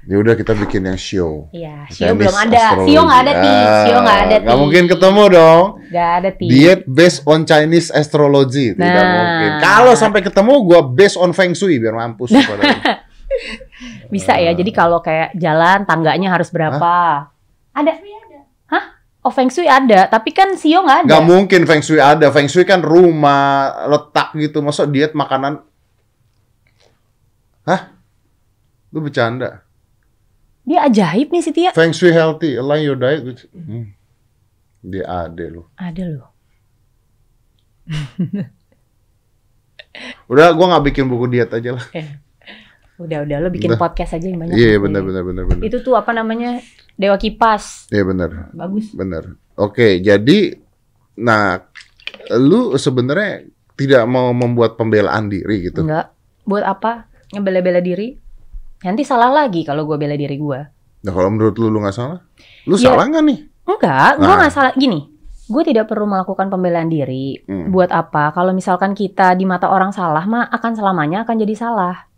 [0.00, 1.52] Ya udah kita bikin yang show.
[1.52, 2.56] Iya, Sio Tenis belum ada.
[2.72, 2.88] astrologi.
[2.88, 3.52] Sio nggak ada ti.
[3.52, 4.44] Ah, Sio nggak ada ti.
[4.48, 5.64] nggak mungkin ketemu dong.
[5.86, 6.46] Nggak ada ti.
[6.48, 9.12] Diet based on Chinese astrology tidak Nah.
[9.12, 9.50] mungkin.
[9.60, 12.32] Kalau sampai ketemu gua based on feng shui biar mampus.
[14.10, 14.50] Bisa ya.
[14.50, 17.28] Jadi kalau kayak jalan tangganya harus berapa?
[17.76, 17.92] Ada.
[19.20, 21.08] Oh Feng Shui ada, tapi kan Sio nggak ada.
[21.12, 22.32] Nggak mungkin feng shui ada.
[22.32, 24.64] Feng shui kan rumah, letak gitu.
[24.64, 25.60] Masa diet makanan?
[27.68, 27.92] Hah?
[28.88, 29.60] Lu bercanda?
[30.64, 31.68] Dia ajaib nih si Tia.
[31.70, 33.20] Feng shui healthy, align your diet.
[33.20, 33.92] with- Hmm.
[34.80, 35.68] Dia ada lu.
[35.76, 36.28] Ada loh.
[40.32, 41.84] Udah, gua nggak bikin buku diet aja lah.
[43.00, 43.80] Udah udah lo bikin Udah.
[43.80, 44.54] podcast aja yang banyak.
[44.54, 44.82] Iya, Mas.
[44.84, 45.62] benar benar benar benar.
[45.64, 46.60] Itu tuh apa namanya?
[46.94, 47.88] Dewa Kipas.
[47.88, 48.52] Iya benar.
[48.52, 48.92] Bagus.
[48.92, 49.24] Benar.
[49.56, 50.60] Oke, jadi
[51.16, 51.64] nah
[52.30, 55.80] lu sebenarnya tidak mau membuat pembelaan diri gitu.
[55.80, 56.12] Enggak.
[56.44, 57.08] Buat apa?
[57.32, 58.12] Ngebela-bela diri?
[58.80, 60.60] Nanti salah lagi kalau gue bela diri gue.
[61.00, 62.20] Nah, kalau menurut lu lu nggak salah?
[62.68, 62.92] Lu Iya.
[62.92, 63.38] salah nggak nih?
[63.64, 64.36] Enggak, gue Nah.
[64.36, 64.72] nggak salah.
[64.76, 65.00] Gini,
[65.46, 67.40] gue tidak perlu melakukan pembelaan diri.
[67.44, 67.72] Hmm.
[67.72, 68.32] Buat apa?
[68.32, 72.09] Kalau misalkan kita di mata orang salah, mah akan selamanya akan jadi salah.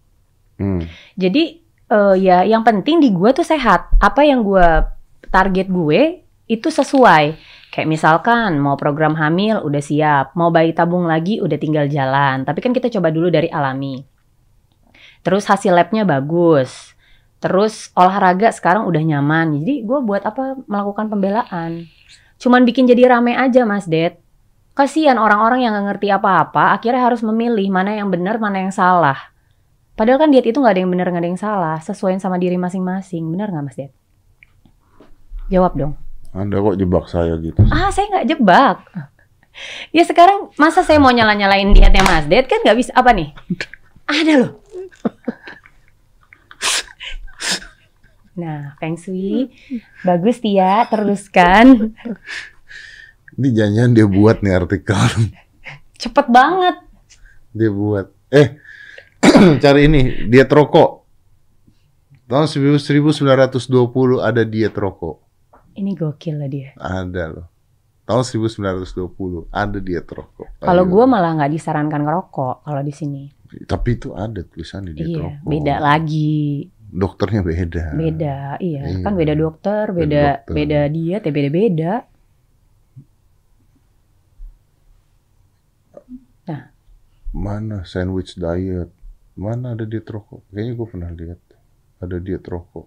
[0.63, 0.87] Hmm.
[1.19, 1.59] Jadi
[1.91, 3.91] eh, ya yang penting di gue tuh sehat.
[3.99, 4.87] Apa yang gue
[5.35, 7.35] target gue itu sesuai.
[7.73, 12.47] Kayak misalkan mau program hamil udah siap, mau bayi tabung lagi udah tinggal jalan.
[12.47, 14.07] Tapi kan kita coba dulu dari alami.
[15.27, 16.95] Terus hasil labnya bagus.
[17.43, 19.59] Terus olahraga sekarang udah nyaman.
[19.59, 21.91] Jadi gue buat apa melakukan pembelaan.
[22.39, 24.21] Cuman bikin jadi rame aja Mas Ded.
[24.73, 29.32] Kasihan orang-orang yang nggak ngerti apa-apa, akhirnya harus memilih mana yang benar, mana yang salah.
[29.93, 31.77] Padahal kan diet itu nggak ada yang benar, nggak ada yang salah.
[31.79, 33.29] Sesuaiin sama diri masing-masing.
[33.29, 33.93] Benar nggak Mas Ded?
[35.53, 35.93] Jawab dong.
[36.33, 37.61] Anda kok jebak saya gitu?
[37.69, 38.79] Ah, saya nggak jebak.
[39.93, 43.37] Ya sekarang masa saya mau nyala-nyalain dietnya Mas Ded kan nggak bisa apa nih?
[44.09, 44.53] Ada loh.
[48.33, 49.53] Nah, Feng Shui.
[50.01, 51.93] Bagus Tia, teruskan.
[53.37, 54.97] Ini jangan dia buat nih artikel.
[56.01, 56.81] Cepet banget.
[57.53, 58.09] dia buat.
[58.33, 58.57] Eh,
[59.63, 60.91] cari ini diet rokok.
[62.27, 63.61] Tahun 1920
[64.19, 65.17] ada diet rokok.
[65.73, 66.71] Ini gokil lah dia.
[66.77, 67.47] Ada loh.
[68.03, 70.49] Tahun 1920 ada diet rokok.
[70.59, 73.23] Kalau gue malah nggak disarankan ngerokok kalau di sini.
[73.63, 75.45] Tapi itu ada tulisan di diet Iya, rokok.
[75.45, 76.43] beda lagi.
[76.93, 77.85] Dokternya beda.
[77.97, 78.81] Beda, iya.
[78.85, 79.01] Iya.
[79.01, 80.53] Kan beda dokter, Beda beda dokter.
[80.53, 81.93] beda diet, ya beda-beda.
[87.33, 88.93] Mana sandwich diet?
[89.33, 90.45] Mana ada diet rokok?
[90.49, 91.41] Kayaknya gue pernah lihat.
[91.99, 92.87] Ada diet rokok.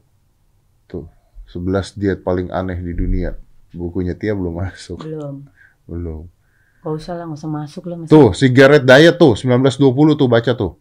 [0.86, 1.10] Tuh,
[1.50, 3.34] 11 diet paling aneh di dunia.
[3.72, 5.02] Bukunya Tia belum masuk.
[5.02, 5.46] Belum.
[5.90, 6.26] Belum.
[6.82, 7.96] Gak usah lah, gak usah masuk lah.
[8.06, 10.74] Tuh, cigarette diet tuh, 1920 tuh baca tuh.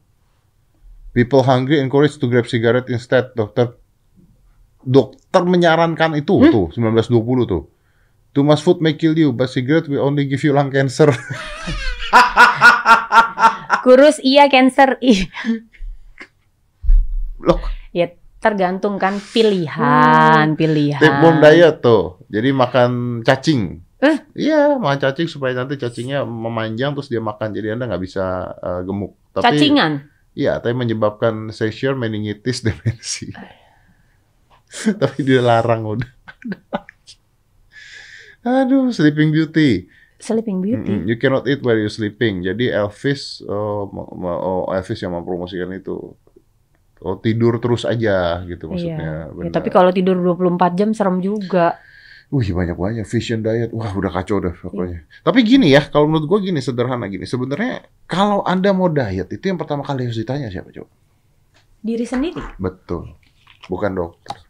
[1.12, 3.32] People hungry encouraged to grab cigarette instead.
[3.32, 3.76] Dokter
[4.80, 6.52] dokter menyarankan itu Hmm?
[6.52, 7.62] tuh, 1920 tuh.
[8.32, 11.08] Too much food may kill you, but cigarette will only give you lung cancer.
[13.84, 15.28] Kurus iya, cancer iya.
[17.44, 17.60] Loh,
[18.44, 21.00] Tergantung kan pilihan, pilihan.
[21.00, 22.20] tapeworm diet tuh.
[22.28, 23.80] Jadi makan cacing.
[24.04, 24.16] Eh?
[24.36, 27.56] Iya, makan cacing supaya nanti cacingnya memanjang terus dia makan.
[27.56, 29.16] Jadi Anda nggak bisa eh, gemuk.
[29.32, 29.92] Tapi Cacingan.
[30.36, 33.32] Iya, tapi menyebabkan seizure, meningitis, demensi.
[35.00, 36.10] tapi dia larang udah.
[38.60, 39.88] Aduh, Sleeping Beauty.
[40.24, 41.04] Sleeping Beauty.
[41.04, 42.40] Mm-mm, You cannot eat while you're sleeping.
[42.40, 43.84] Jadi Elvis, oh,
[44.24, 46.16] oh, Elvis yang mempromosikan itu.
[47.04, 49.28] Oh, tidur terus aja gitu maksudnya.
[49.28, 49.44] Iya.
[49.44, 51.76] Ya, tapi kalau tidur 24 jam serem juga.
[52.32, 55.04] Wih banyak banyak vision diet, wah udah kacau dah pokoknya.
[55.20, 57.28] Tapi gini ya, kalau menurut gue gini sederhana gini.
[57.28, 60.88] Sebenarnya kalau anda mau diet itu yang pertama kali harus ditanya siapa coba?
[61.84, 62.40] Diri sendiri.
[62.56, 63.12] Betul,
[63.68, 64.40] bukan dokter.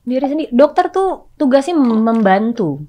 [0.00, 0.48] Diri sendiri.
[0.48, 2.80] Dokter tuh tugasnya mem- membantu.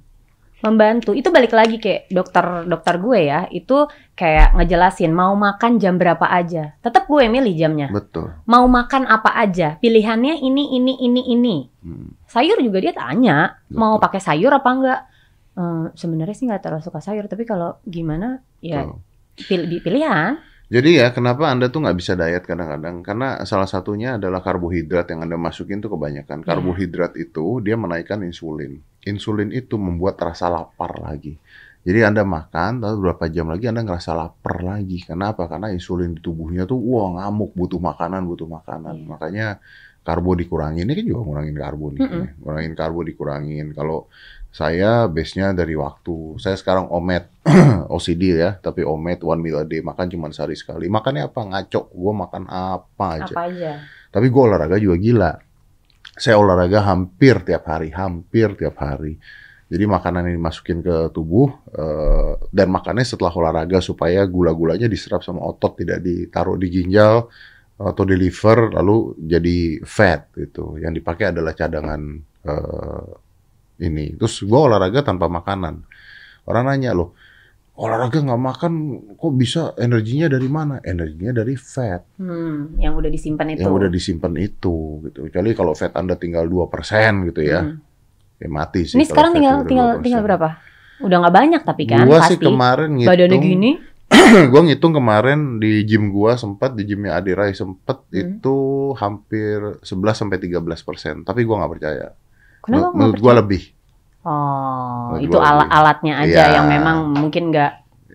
[0.60, 1.16] Membantu.
[1.16, 3.48] Itu balik lagi kayak dokter dokter gue ya.
[3.48, 6.76] Itu kayak ngejelasin mau makan jam berapa aja.
[6.80, 7.88] Tetap gue milih jamnya.
[7.88, 8.36] Betul.
[8.44, 9.80] Mau makan apa aja.
[9.80, 11.56] Pilihannya ini ini ini ini.
[11.80, 14.04] Hmm, Sayur juga dia tanya mau Betul.
[14.04, 15.02] pakai sayur apa enggak.
[15.56, 18.88] Eh, sebenarnya sih nggak terlalu suka sayur tapi kalau gimana ya
[19.36, 20.40] pil- pilihan.
[20.70, 23.02] Jadi ya kenapa anda tuh nggak bisa diet kadang-kadang?
[23.02, 26.46] Karena salah satunya adalah karbohidrat yang anda masukin tuh kebanyakan.
[26.46, 28.78] Karbohidrat itu dia menaikkan insulin.
[29.10, 31.42] Insulin itu membuat rasa lapar lagi.
[31.82, 35.02] Jadi anda makan, lalu berapa jam lagi anda ngerasa lapar lagi.
[35.02, 35.50] Kenapa?
[35.50, 38.94] Karena insulin di tubuhnya tuh wah ngamuk, butuh makanan, butuh makanan.
[38.94, 39.08] Iya.
[39.10, 39.48] Makanya
[40.06, 40.86] karbo dikurangin.
[40.86, 42.02] Ini kan juga ngurangin karbo nih.
[42.06, 42.26] Mm-mm.
[42.46, 43.68] Ngurangin karbo dikurangin.
[43.74, 44.06] Kalau
[44.50, 46.42] saya base-nya dari waktu.
[46.42, 47.30] Saya sekarang omet,
[47.94, 49.86] OCD ya, tapi omet one meal a day.
[49.86, 50.90] Makan cuma sehari sekali.
[50.90, 51.42] Makannya apa?
[51.46, 51.94] Ngaco.
[51.94, 53.34] Gue makan apa aja.
[53.38, 53.72] Apa aja.
[54.10, 55.32] Tapi gue olahraga juga gila.
[56.18, 59.22] Saya olahraga hampir tiap hari, hampir tiap hari.
[59.70, 65.46] Jadi makanan ini masukin ke tubuh eh, dan makannya setelah olahraga supaya gula-gulanya diserap sama
[65.46, 67.30] otot, tidak ditaruh di ginjal
[67.78, 70.82] atau di liver lalu jadi fat gitu.
[70.82, 72.02] Yang dipakai adalah cadangan
[72.50, 73.29] eh,
[73.80, 74.14] ini.
[74.14, 75.84] Terus gue olahraga tanpa makanan.
[76.44, 77.14] Orang nanya loh,
[77.74, 78.74] olahraga nggak makan
[79.14, 80.82] kok bisa energinya dari mana?
[80.82, 83.62] Energinya dari fat Hmm, yang udah disimpan itu.
[83.62, 85.20] yang udah disimpan itu gitu.
[85.26, 86.68] Kecuali kalau fat Anda tinggal 2%
[87.26, 87.64] gitu ya.
[87.64, 87.80] Hmm.
[88.38, 88.96] Ya mati sih.
[88.96, 90.04] Ini sekarang tinggal tinggal 2%.
[90.04, 90.50] tinggal berapa?
[91.00, 92.36] Udah nggak banyak tapi kan Gua pasti.
[92.36, 93.72] sih kemarin ngitung Badannya gini.
[94.50, 98.20] gue ngitung kemarin di gym gua sempat di gymnya Adirai sempet Hmm.
[98.42, 98.58] itu
[98.98, 99.86] hampir 11
[100.18, 101.22] sampai 13 persen.
[101.22, 102.08] Tapi gua nggak percaya.
[102.72, 103.38] Kenapa menurut percaya?
[103.38, 103.64] lebih.
[104.20, 104.34] Oh,
[105.10, 105.50] Menurut itu gua lebih.
[105.50, 106.56] alat-alatnya aja Iya.
[106.56, 107.72] yang memang mungkin nggak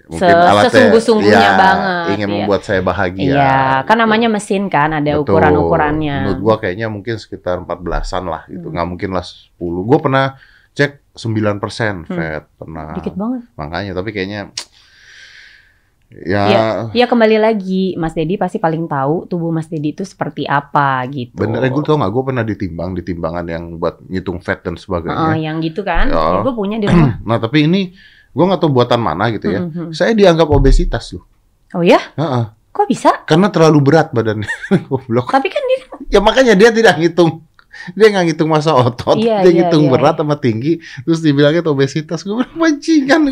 [0.06, 2.34] Se- alatnya sesungguh-sungguhnya ya, banget, Ingin iya.
[2.36, 3.24] membuat saya bahagia.
[3.24, 4.02] Iya, kan gitu.
[4.04, 6.16] namanya mesin kan, ada ukuran-ukurannya.
[6.22, 8.68] Menurut gua kayaknya mungkin sekitar 14-an lah gitu.
[8.68, 8.74] Hmm.
[8.76, 9.56] Nggak mungkin lah 10.
[9.82, 10.26] Gua pernah
[10.70, 12.12] cek 9% Hmm.
[12.12, 12.92] fat pernah.
[12.92, 13.40] Dikit banget.
[13.54, 14.52] Makanya tapi kayaknya
[16.22, 16.44] ya
[16.94, 21.34] Ya kembali lagi, Mas Dedi pasti paling tahu tubuh Mas Dedi itu seperti apa gitu.
[21.34, 24.78] bener eh, gue tau nggak gue pernah ditimbang di timbangan yang buat ngitung fat dan
[24.78, 25.34] sebagainya.
[25.34, 26.06] yang gitu kan?
[26.06, 26.46] Ya.
[26.46, 27.18] gue punya di rumah.
[27.28, 27.90] nah tapi ini
[28.30, 29.66] gue nggak tahu buatan mana gitu ya.
[29.66, 29.90] Mhm.
[29.90, 31.26] Saya dianggap obesitas loh.
[31.74, 31.98] Oh ya?
[32.14, 32.44] Heeh.
[32.74, 33.10] Kok bisa?
[33.26, 34.50] Karena terlalu berat badannya.
[34.90, 35.30] Goblok.
[35.30, 37.46] Tapi kan dia Ya makanya dia tidak ngitung.
[37.94, 41.66] Dia nggak ngitung masa otot, Iya, dia iya, ngitung iya, berat sama tinggi, terus dibilangnya
[41.66, 42.22] obesitas.
[42.22, 43.22] Gue bilang bajingan.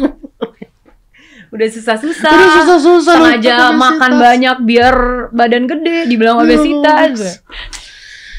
[1.53, 2.33] Udah susah-susah.
[2.33, 3.15] Udah susah-susah.
[3.15, 3.77] sengaja obesitas.
[3.77, 4.95] makan banyak biar
[5.31, 7.45] badan gede dibilang Ya, obesitas.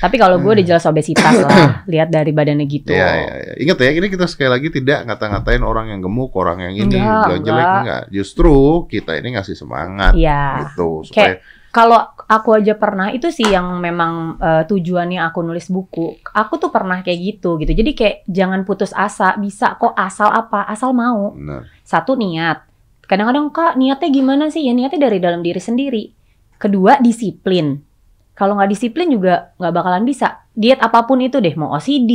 [0.03, 1.47] Tapi kalau gue udah jelas obesitas lah,
[1.93, 2.91] lihat dari badannya gitu.
[2.91, 3.53] Iya, iya, iya.
[3.55, 7.23] Ingat ya, ini kita sekali lagi tidak ngata-ngatain orang yang gemuk, orang yang ini Enggak,
[7.23, 7.79] bilang jelek enggak.
[7.79, 8.03] enggak.
[8.11, 8.55] Justru
[8.91, 10.67] kita ini ngasih semangat Iya.
[10.67, 11.39] gitu supaya
[11.71, 11.97] Kalau
[12.27, 16.19] aku aja pernah itu sih yang memang eh, tujuannya aku nulis buku.
[16.29, 17.71] Aku tuh pernah kayak gitu gitu.
[17.71, 20.67] Jadi kayak jangan putus asa, bisa kok asal apa?
[20.67, 21.31] Asal mau.
[21.31, 21.65] benar.
[21.81, 22.72] Satu niat.
[23.03, 24.63] Kadang-kadang Kak, niatnya gimana sih?
[24.63, 26.03] Ya niatnya dari dalam diri sendiri.
[26.55, 27.83] Kedua, disiplin.
[28.33, 30.41] Kalau nggak disiplin juga nggak bakalan bisa.
[30.49, 32.11] Diet apa pun itu deh, mau OCD,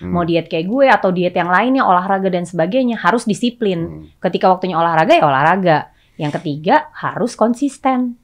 [0.00, 0.12] Hmm.
[0.12, 3.80] mau diet kayak gue atau diet yang lainnya, olahraga dan sebagainya, harus disiplin.
[3.80, 4.04] Hmm.
[4.18, 5.78] Ketika waktunya olahraga ya olahraga.
[6.16, 8.20] Yang ketiga, harus konsisten.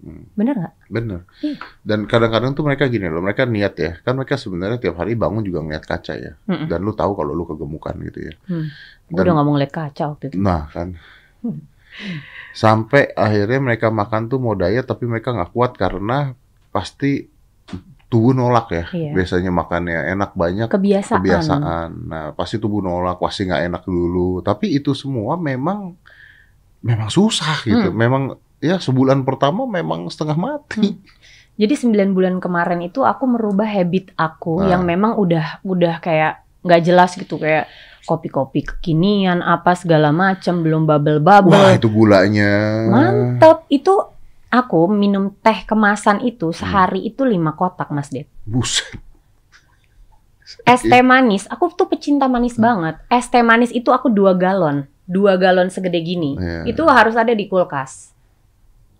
[0.00, 0.28] Hmm.
[0.34, 0.74] Bener nggak?
[0.86, 1.20] Bener.
[1.40, 1.56] Iya.
[1.80, 3.92] Dan kadang-kadang tuh mereka gini loh, mereka niat ya.
[4.00, 6.36] Kan mereka sebenarnya tiap hari bangun juga ngeliat kaca ya.
[6.44, 6.68] Mm-mm.
[6.68, 8.32] Dan lu tahu kalau lu kegemukan gitu ya.
[8.44, 8.60] Gue
[9.10, 10.36] Dan- udah nggak mau ngeliat kaca waktu itu.
[10.36, 11.00] Nah kan.
[11.44, 11.60] Hmm.
[12.54, 16.32] Sampai akhirnya mereka makan tuh mau diet tapi mereka nggak kuat karena
[16.70, 17.28] pasti
[18.08, 18.84] tubuh nolak ya.
[18.94, 19.10] Iya.
[19.10, 21.18] Biasanya makannya enak banyak Kebiasaan.
[21.18, 21.90] kebiasaan.
[22.06, 24.38] Nah, pasti tubuh nolak, pasti nggak enak dulu.
[24.38, 25.98] Tapi itu semua memang
[26.78, 27.90] memang susah gitu.
[27.90, 27.98] Hmm.
[27.98, 28.22] Memang
[28.62, 30.94] ya sebulan pertama memang setengah mati.
[31.54, 34.74] Jadi 9 bulan kemarin itu aku merubah habit aku Nah.
[34.74, 37.70] yang memang udah udah kayak nggak jelas gitu kayak
[38.04, 41.76] kopi-kopi kekinian apa segala macam belum Wah, bubble-bubble.
[41.76, 42.52] itu gulanya.
[42.88, 43.66] Mantep.
[43.72, 44.14] Itu
[44.48, 48.30] aku minum teh kemasan itu sehari itu lima kotak Mas Ded.
[48.46, 48.86] Buset.
[50.62, 52.96] Es teh manis, aku tuh pecinta manis banget.
[53.10, 56.38] Es teh manis itu aku dua galon, dua galon segede gini.
[56.38, 56.70] Iya.
[56.70, 58.13] Itu harus ada di kulkas.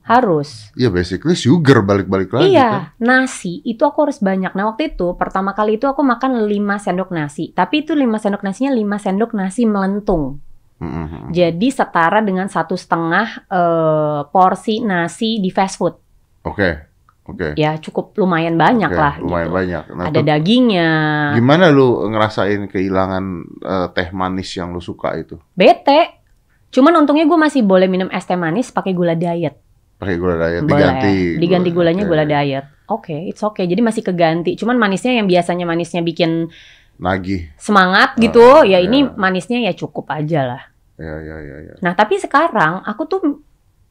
[0.05, 0.69] Harus.
[0.77, 2.53] Ya basically sugar balik-balik lagi kan.
[2.53, 4.53] iya, nasi itu aku harus banyak.
[4.53, 7.57] Nah waktu itu pertama kali itu aku makan 5 sendok nasi.
[7.57, 10.45] Tapi itu 5 sendok nasinya 5 sendok nasi melentung.
[10.77, 11.33] Mm-mm.
[11.33, 15.95] Jadi setara dengan satu setengah eh, porsi nasi di fast food.
[16.45, 16.93] Oke.
[17.25, 17.57] Oke.
[17.57, 19.15] Ya cukup lumayan banyak Oke, lah.
[19.17, 19.57] Lumayan gitu.
[19.57, 19.85] banyak.
[19.97, 20.89] Nah, Ada dagingnya.
[21.33, 23.25] gimana lu ngerasain kehilangan
[23.65, 25.41] eh, teh manis yang lu suka itu?
[25.57, 26.21] Bete.
[26.69, 29.57] Cuman untungnya gue masih boleh minum es teh manis pakai gula diet.
[29.97, 30.75] Pakai gula diet Boleh.
[30.75, 31.15] diganti.
[31.39, 32.11] Diganti gula- gulanya oke.
[32.11, 32.65] gula diet.
[32.85, 33.65] Oke, it's okay.
[33.65, 34.55] Jadi masih keganti.
[34.55, 36.53] Cuman manisnya yang biasanya manisnya bikin
[37.01, 37.49] Nagih.
[37.57, 38.45] semangat Ah, gitu.
[38.63, 38.79] ya iya.
[38.85, 40.63] ini manisnya ya cukup aja lah.
[40.95, 41.75] Ya ya ya ya.
[41.81, 43.21] Nah, tapi sekarang aku tuh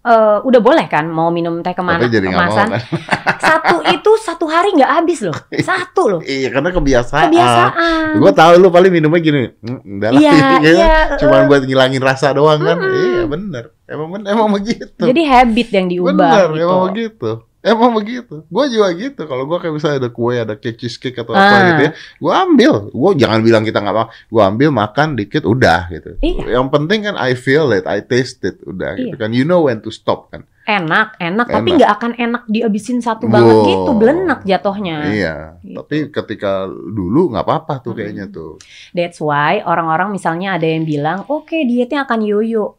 [0.04, 2.68] eh, udah boleh kan mau minum teh ke mana Tapi jadi nggak mau kemasan.
[2.70, 2.82] kan?
[3.44, 5.36] Satu itu satu hari nggak habis loh.
[5.54, 6.22] Satu loh.
[6.22, 7.28] Iya karena kebiasaan.
[7.28, 8.06] Kebiasaan.
[8.18, 9.44] Gue tahu lu paling minumnya gini.
[9.62, 10.20] Udah lah.
[10.20, 10.70] Iya, Gitu.
[10.74, 10.96] iya.
[11.18, 12.78] Cuman buat ngilangin rasa doang kan.
[12.78, 12.96] Mm-mm.
[12.96, 13.64] Iya bener.
[13.84, 14.88] Emang ben- emang begitu.
[14.98, 16.64] Jadi habit yang diubah bener, gitu.
[16.64, 17.32] emang begitu.
[17.64, 18.44] Emang begitu.
[18.46, 19.24] Gue juga gitu.
[19.24, 21.64] Kalau gue kayak misalnya ada kue, ada cake cheesecake atau apa Ah.
[21.72, 22.74] gitu ya, gue ambil.
[22.92, 24.08] Gue jangan bilang kita nggak mau.
[24.28, 26.20] Gue ambil makan dikit, udah gitu.
[26.20, 26.60] Iya.
[26.60, 29.18] Yang penting kan I feel it, I taste it, udah gitu Iya.
[29.18, 29.32] kan.
[29.32, 30.44] You know when to stop kan.
[30.64, 31.78] Enak, enak, tapi Enak.
[31.78, 33.68] nggak akan enak dihabisin satu banget Wow.
[33.68, 34.98] gitu, belenak jatuhnya.
[35.08, 35.36] Iya.
[35.60, 35.76] Gitu.
[35.78, 37.98] Tapi ketika dulu nggak apa-apa tuh Mm-mm.
[37.98, 38.60] kayaknya tuh.
[38.92, 42.76] That's why orang-orang misalnya ada yang bilang, oke dietnya akan yoyo.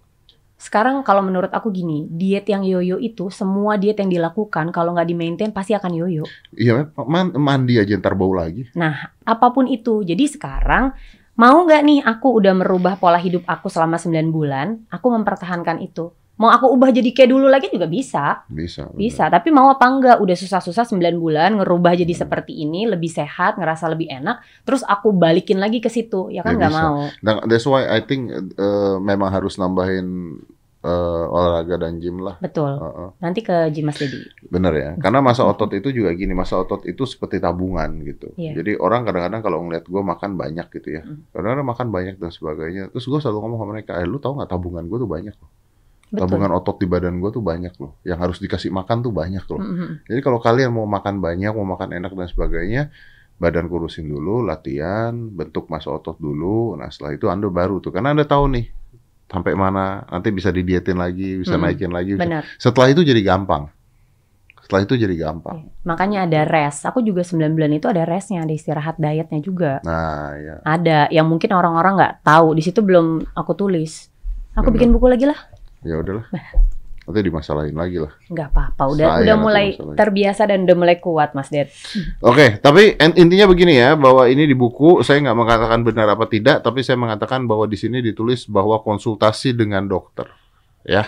[0.64, 5.04] Sekarang kalau menurut aku gini, diet yang yoyo itu semua diet yang dilakukan kalau nggak
[5.04, 6.24] di maintain pasti akan yoyo.
[6.56, 8.72] Iya, man- mandi aja ntar bau lagi.
[9.28, 10.00] Apa pun itu.
[10.00, 10.96] Jadi sekarang
[11.36, 16.08] mau nggak nih aku udah merubah pola hidup aku selama 9 bulan, aku mempertahankan itu.
[16.34, 18.42] Mau aku ubah jadi kayak dulu lagi juga bisa.
[18.48, 18.88] Bisa.
[18.90, 18.98] bener.
[18.98, 20.16] Bisa, tapi mau apa enggak?
[20.18, 25.12] Udah susah-susah 9 bulan ngerubah jadi seperti ini, lebih sehat, ngerasa lebih enak, terus aku
[25.14, 26.32] balikin lagi ke situ.
[26.32, 26.82] Ya kan Ya nggak bisa.
[26.82, 26.98] mau.
[27.22, 30.40] Nah, that's why I think uh, memang harus nambahin
[30.84, 32.36] uh, olahraga dan gym lah.
[32.38, 32.76] Betul.
[32.76, 33.16] Uh-uh.
[33.18, 34.20] Nanti ke Gym Mas Dedi.
[34.44, 38.30] Bener ya, karena masa otot itu juga gini, masa otot itu seperti tabungan gitu.
[38.36, 38.60] Iya.
[38.60, 41.32] Jadi orang kadang-kadang kalau ngeliat gue makan banyak gitu ya, Mm.
[41.32, 42.82] kadang-kadang makan banyak dan sebagainya.
[42.92, 45.50] Terus gue selalu ngomong sama mereka, eh lu tahu nggak tabungan gue tuh banyak loh.
[46.12, 46.20] Betul.
[46.20, 47.98] Tabungan otot di badan gue tuh banyak loh.
[48.06, 49.58] Yang harus dikasih makan tuh banyak loh.
[49.58, 49.88] Mhm.
[50.06, 52.82] Jadi kalau kalian mau makan banyak, mau makan enak dan sebagainya,
[53.34, 56.78] badan kurusin dulu, latihan, bentuk massa otot dulu.
[56.78, 58.83] Nah setelah itu anda baru tuh, karena anda tahu nih
[59.24, 61.64] sampai mana, nanti bisa didietin lagi, bisa Mm-mm.
[61.66, 62.14] naikin lagi.
[62.14, 62.42] bisa- Benar.
[62.56, 63.68] Setelah itu jadi gampang.
[64.64, 65.68] Setelah itu jadi gampang.
[65.84, 66.88] Makanya ada rest.
[66.88, 69.84] Aku juga 9 bulan itu ada restnya, ada istirahat dietnya juga.
[69.84, 72.56] Nah ya, Ada yang mungkin orang-orang nggak tahu.
[72.56, 74.08] Di situ belum aku tulis.
[74.56, 74.74] Aku Benar.
[74.80, 75.36] bikin buku lagi lah.
[75.84, 76.24] ya udahlah.
[77.04, 78.12] Nanti dimasalahin lagi lah.
[78.32, 78.82] Nggak apa-apa.
[78.88, 81.68] Udah Saya udah mulai terbiasa dan udah mulai kuat, Mas Ded.
[82.24, 86.24] Oke, tapi en- intinya begini ya, bahwa ini di buku saya nggak mengatakan benar apa
[86.32, 90.32] tidak, tapi saya mengatakan bahwa di sini ditulis bahwa konsultasi dengan dokter,
[90.80, 91.04] ya,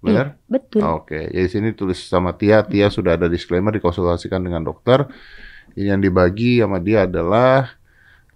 [0.00, 0.40] benar?
[0.48, 0.80] Betul.
[0.88, 5.04] Oke, ya di sini tulis sama Tia, Tia sudah ada disclaimer dikonsultasikan dengan dokter.
[5.76, 7.76] Ini yang dibagi sama dia adalah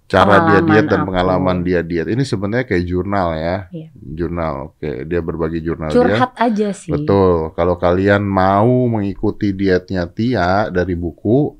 [0.07, 1.07] cara dia Pengalaman diet dan aku.
[1.07, 2.07] pengalaman dia diet.
[2.07, 3.89] Ini sebenarnya kayak jurnal ya, Iya.
[3.93, 4.53] jurnal.
[4.71, 5.99] Oke, dia berbagi jurnal dia.
[5.99, 6.91] Curhat aja sih.
[6.91, 7.51] Betul.
[7.53, 11.59] Kalau kalian mau mengikuti dietnya Tia dari buku,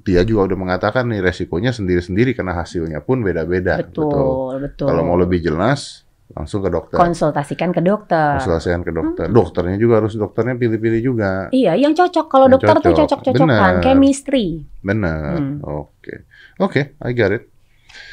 [0.00, 3.80] Tia juga udah mengatakan nih resikonya sendiri-sendiri karena hasilnya pun beda-beda.
[3.80, 4.86] Betul, betul.
[4.86, 7.00] Kalau mau lebih jelas, langsung ke dokter.
[7.00, 8.36] konsultasikan ke dokter.
[8.36, 9.26] Konsultasikan ke dokter.
[9.26, 11.30] Dokternya juga harus dokternya pilih-pilih juga.
[11.48, 12.26] Iya, yang cocok.
[12.28, 12.96] Kalau Yang dokter tuh cocok.
[13.00, 13.82] cocok-cocokan, Benar.
[13.82, 14.46] chemistry.
[14.78, 15.34] Benar.
[15.34, 15.56] Hmm.
[15.64, 16.28] Oke.
[16.58, 17.42] Oke, I get it.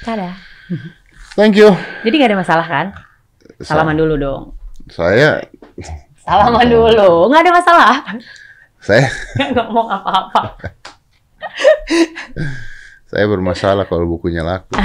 [0.02, 0.32] Tada.
[1.36, 1.74] Thank you.
[2.02, 2.86] Jadi nggak ada masalah kan?
[3.60, 4.44] Sa- Salaman dulu dong.
[4.88, 5.42] Saya
[6.22, 7.30] Salaman dulu.
[7.30, 7.94] Nggak ada masalah.
[8.80, 10.42] saya Nggak ngomong apa-apa.
[13.06, 14.76] saya bermasalah kalau bukunya laku.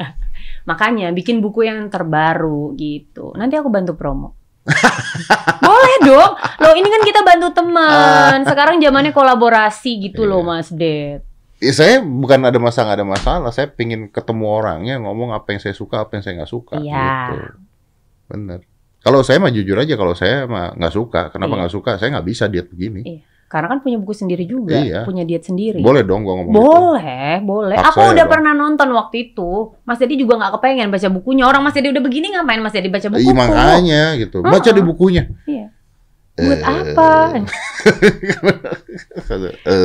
[0.68, 3.32] Makanya bikin buku yang terbaru gitu.
[3.34, 4.32] Nanti aku bantu promo.
[5.60, 6.32] Boleh dong.
[6.58, 8.44] Loh ini kan kita bantu teman.
[8.48, 10.48] Sekarang zamannya kolaborasi gitu loh Iya.
[10.48, 11.20] Mas Ded.
[11.64, 13.50] Ya, saya bukan ada masalah nggak ada masalah.
[13.50, 16.76] Saya pingin ketemu orangnya ngomong apa yang saya suka, apa yang saya nggak suka.
[16.76, 17.08] Iya.
[17.32, 17.36] Gitu.
[18.26, 18.60] Bener.
[19.00, 21.20] Kalau saya mah jujur aja, kalau saya mah nggak suka.
[21.28, 21.60] Kenapa Iya.
[21.60, 21.90] nggak suka?
[21.96, 23.00] Saya nggak bisa diet begini.
[23.02, 23.20] Iya.
[23.44, 25.04] Karena kan punya buku sendiri juga, Iya.
[25.04, 25.78] punya diet sendiri.
[25.78, 26.64] Boleh dong gua ngomong gitu.
[26.64, 27.76] Boleh, boleh.
[27.76, 28.32] Hak Aku saya udah dong.
[28.32, 29.50] pernah nonton waktu itu.
[29.84, 31.44] Mas Dedi juga nggak kepengen baca bukunya.
[31.44, 33.20] Orang Mas Dedi udah begini ngapain Mas Dedi baca buku?
[33.20, 34.36] Iya makanya gitu.
[34.40, 34.74] Baca Uh-uh.
[34.74, 35.22] di bukunya.
[35.44, 35.66] Iya.
[36.34, 37.10] Buat Eh, apa?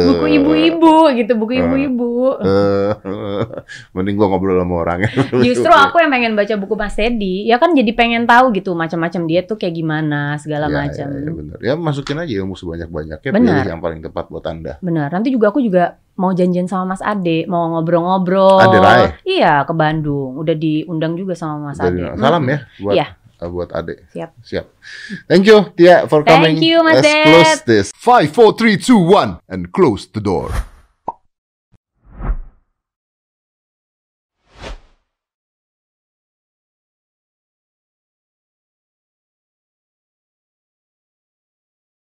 [0.10, 1.62] Buku ibu-ibu gitu, buku Eh.
[1.62, 2.10] ibu-ibu.
[2.36, 2.90] eh,
[3.94, 5.10] mending gua ngobrol sama orangnya.
[5.46, 9.22] Justru aku yang pengen baca buku Mas Dedi, ya kan jadi pengen tahu gitu macam-macam
[9.26, 11.08] dia tuh kayak gimana segala Ya, macam.
[11.08, 11.58] Ya, ya, bener.
[11.62, 13.30] Ya masukin aja ilmu sebanyak-banyaknya.
[13.30, 14.78] Pilih yang paling tepat buat anda.
[14.80, 15.10] Benar.
[15.12, 18.60] Nanti juga aku juga mau janjian sama Mas Ade, mau ngobrol-ngobrol.
[18.60, 19.04] Ade Rai?
[19.24, 20.36] Iya, ke Bandung.
[20.36, 22.10] Udah diundang juga sama Mas Ade.
[22.12, 22.50] Salam Hmm.
[22.50, 23.06] ya buat Iya.
[23.42, 24.06] Uh, buat Ade.
[24.14, 24.32] Siap.
[24.44, 24.66] Siap.
[25.28, 26.58] Thank you Tia for Thank coming.
[26.64, 27.86] you, Mas Let's close this.
[27.96, 30.52] Five, four, three, two, one, and close the door.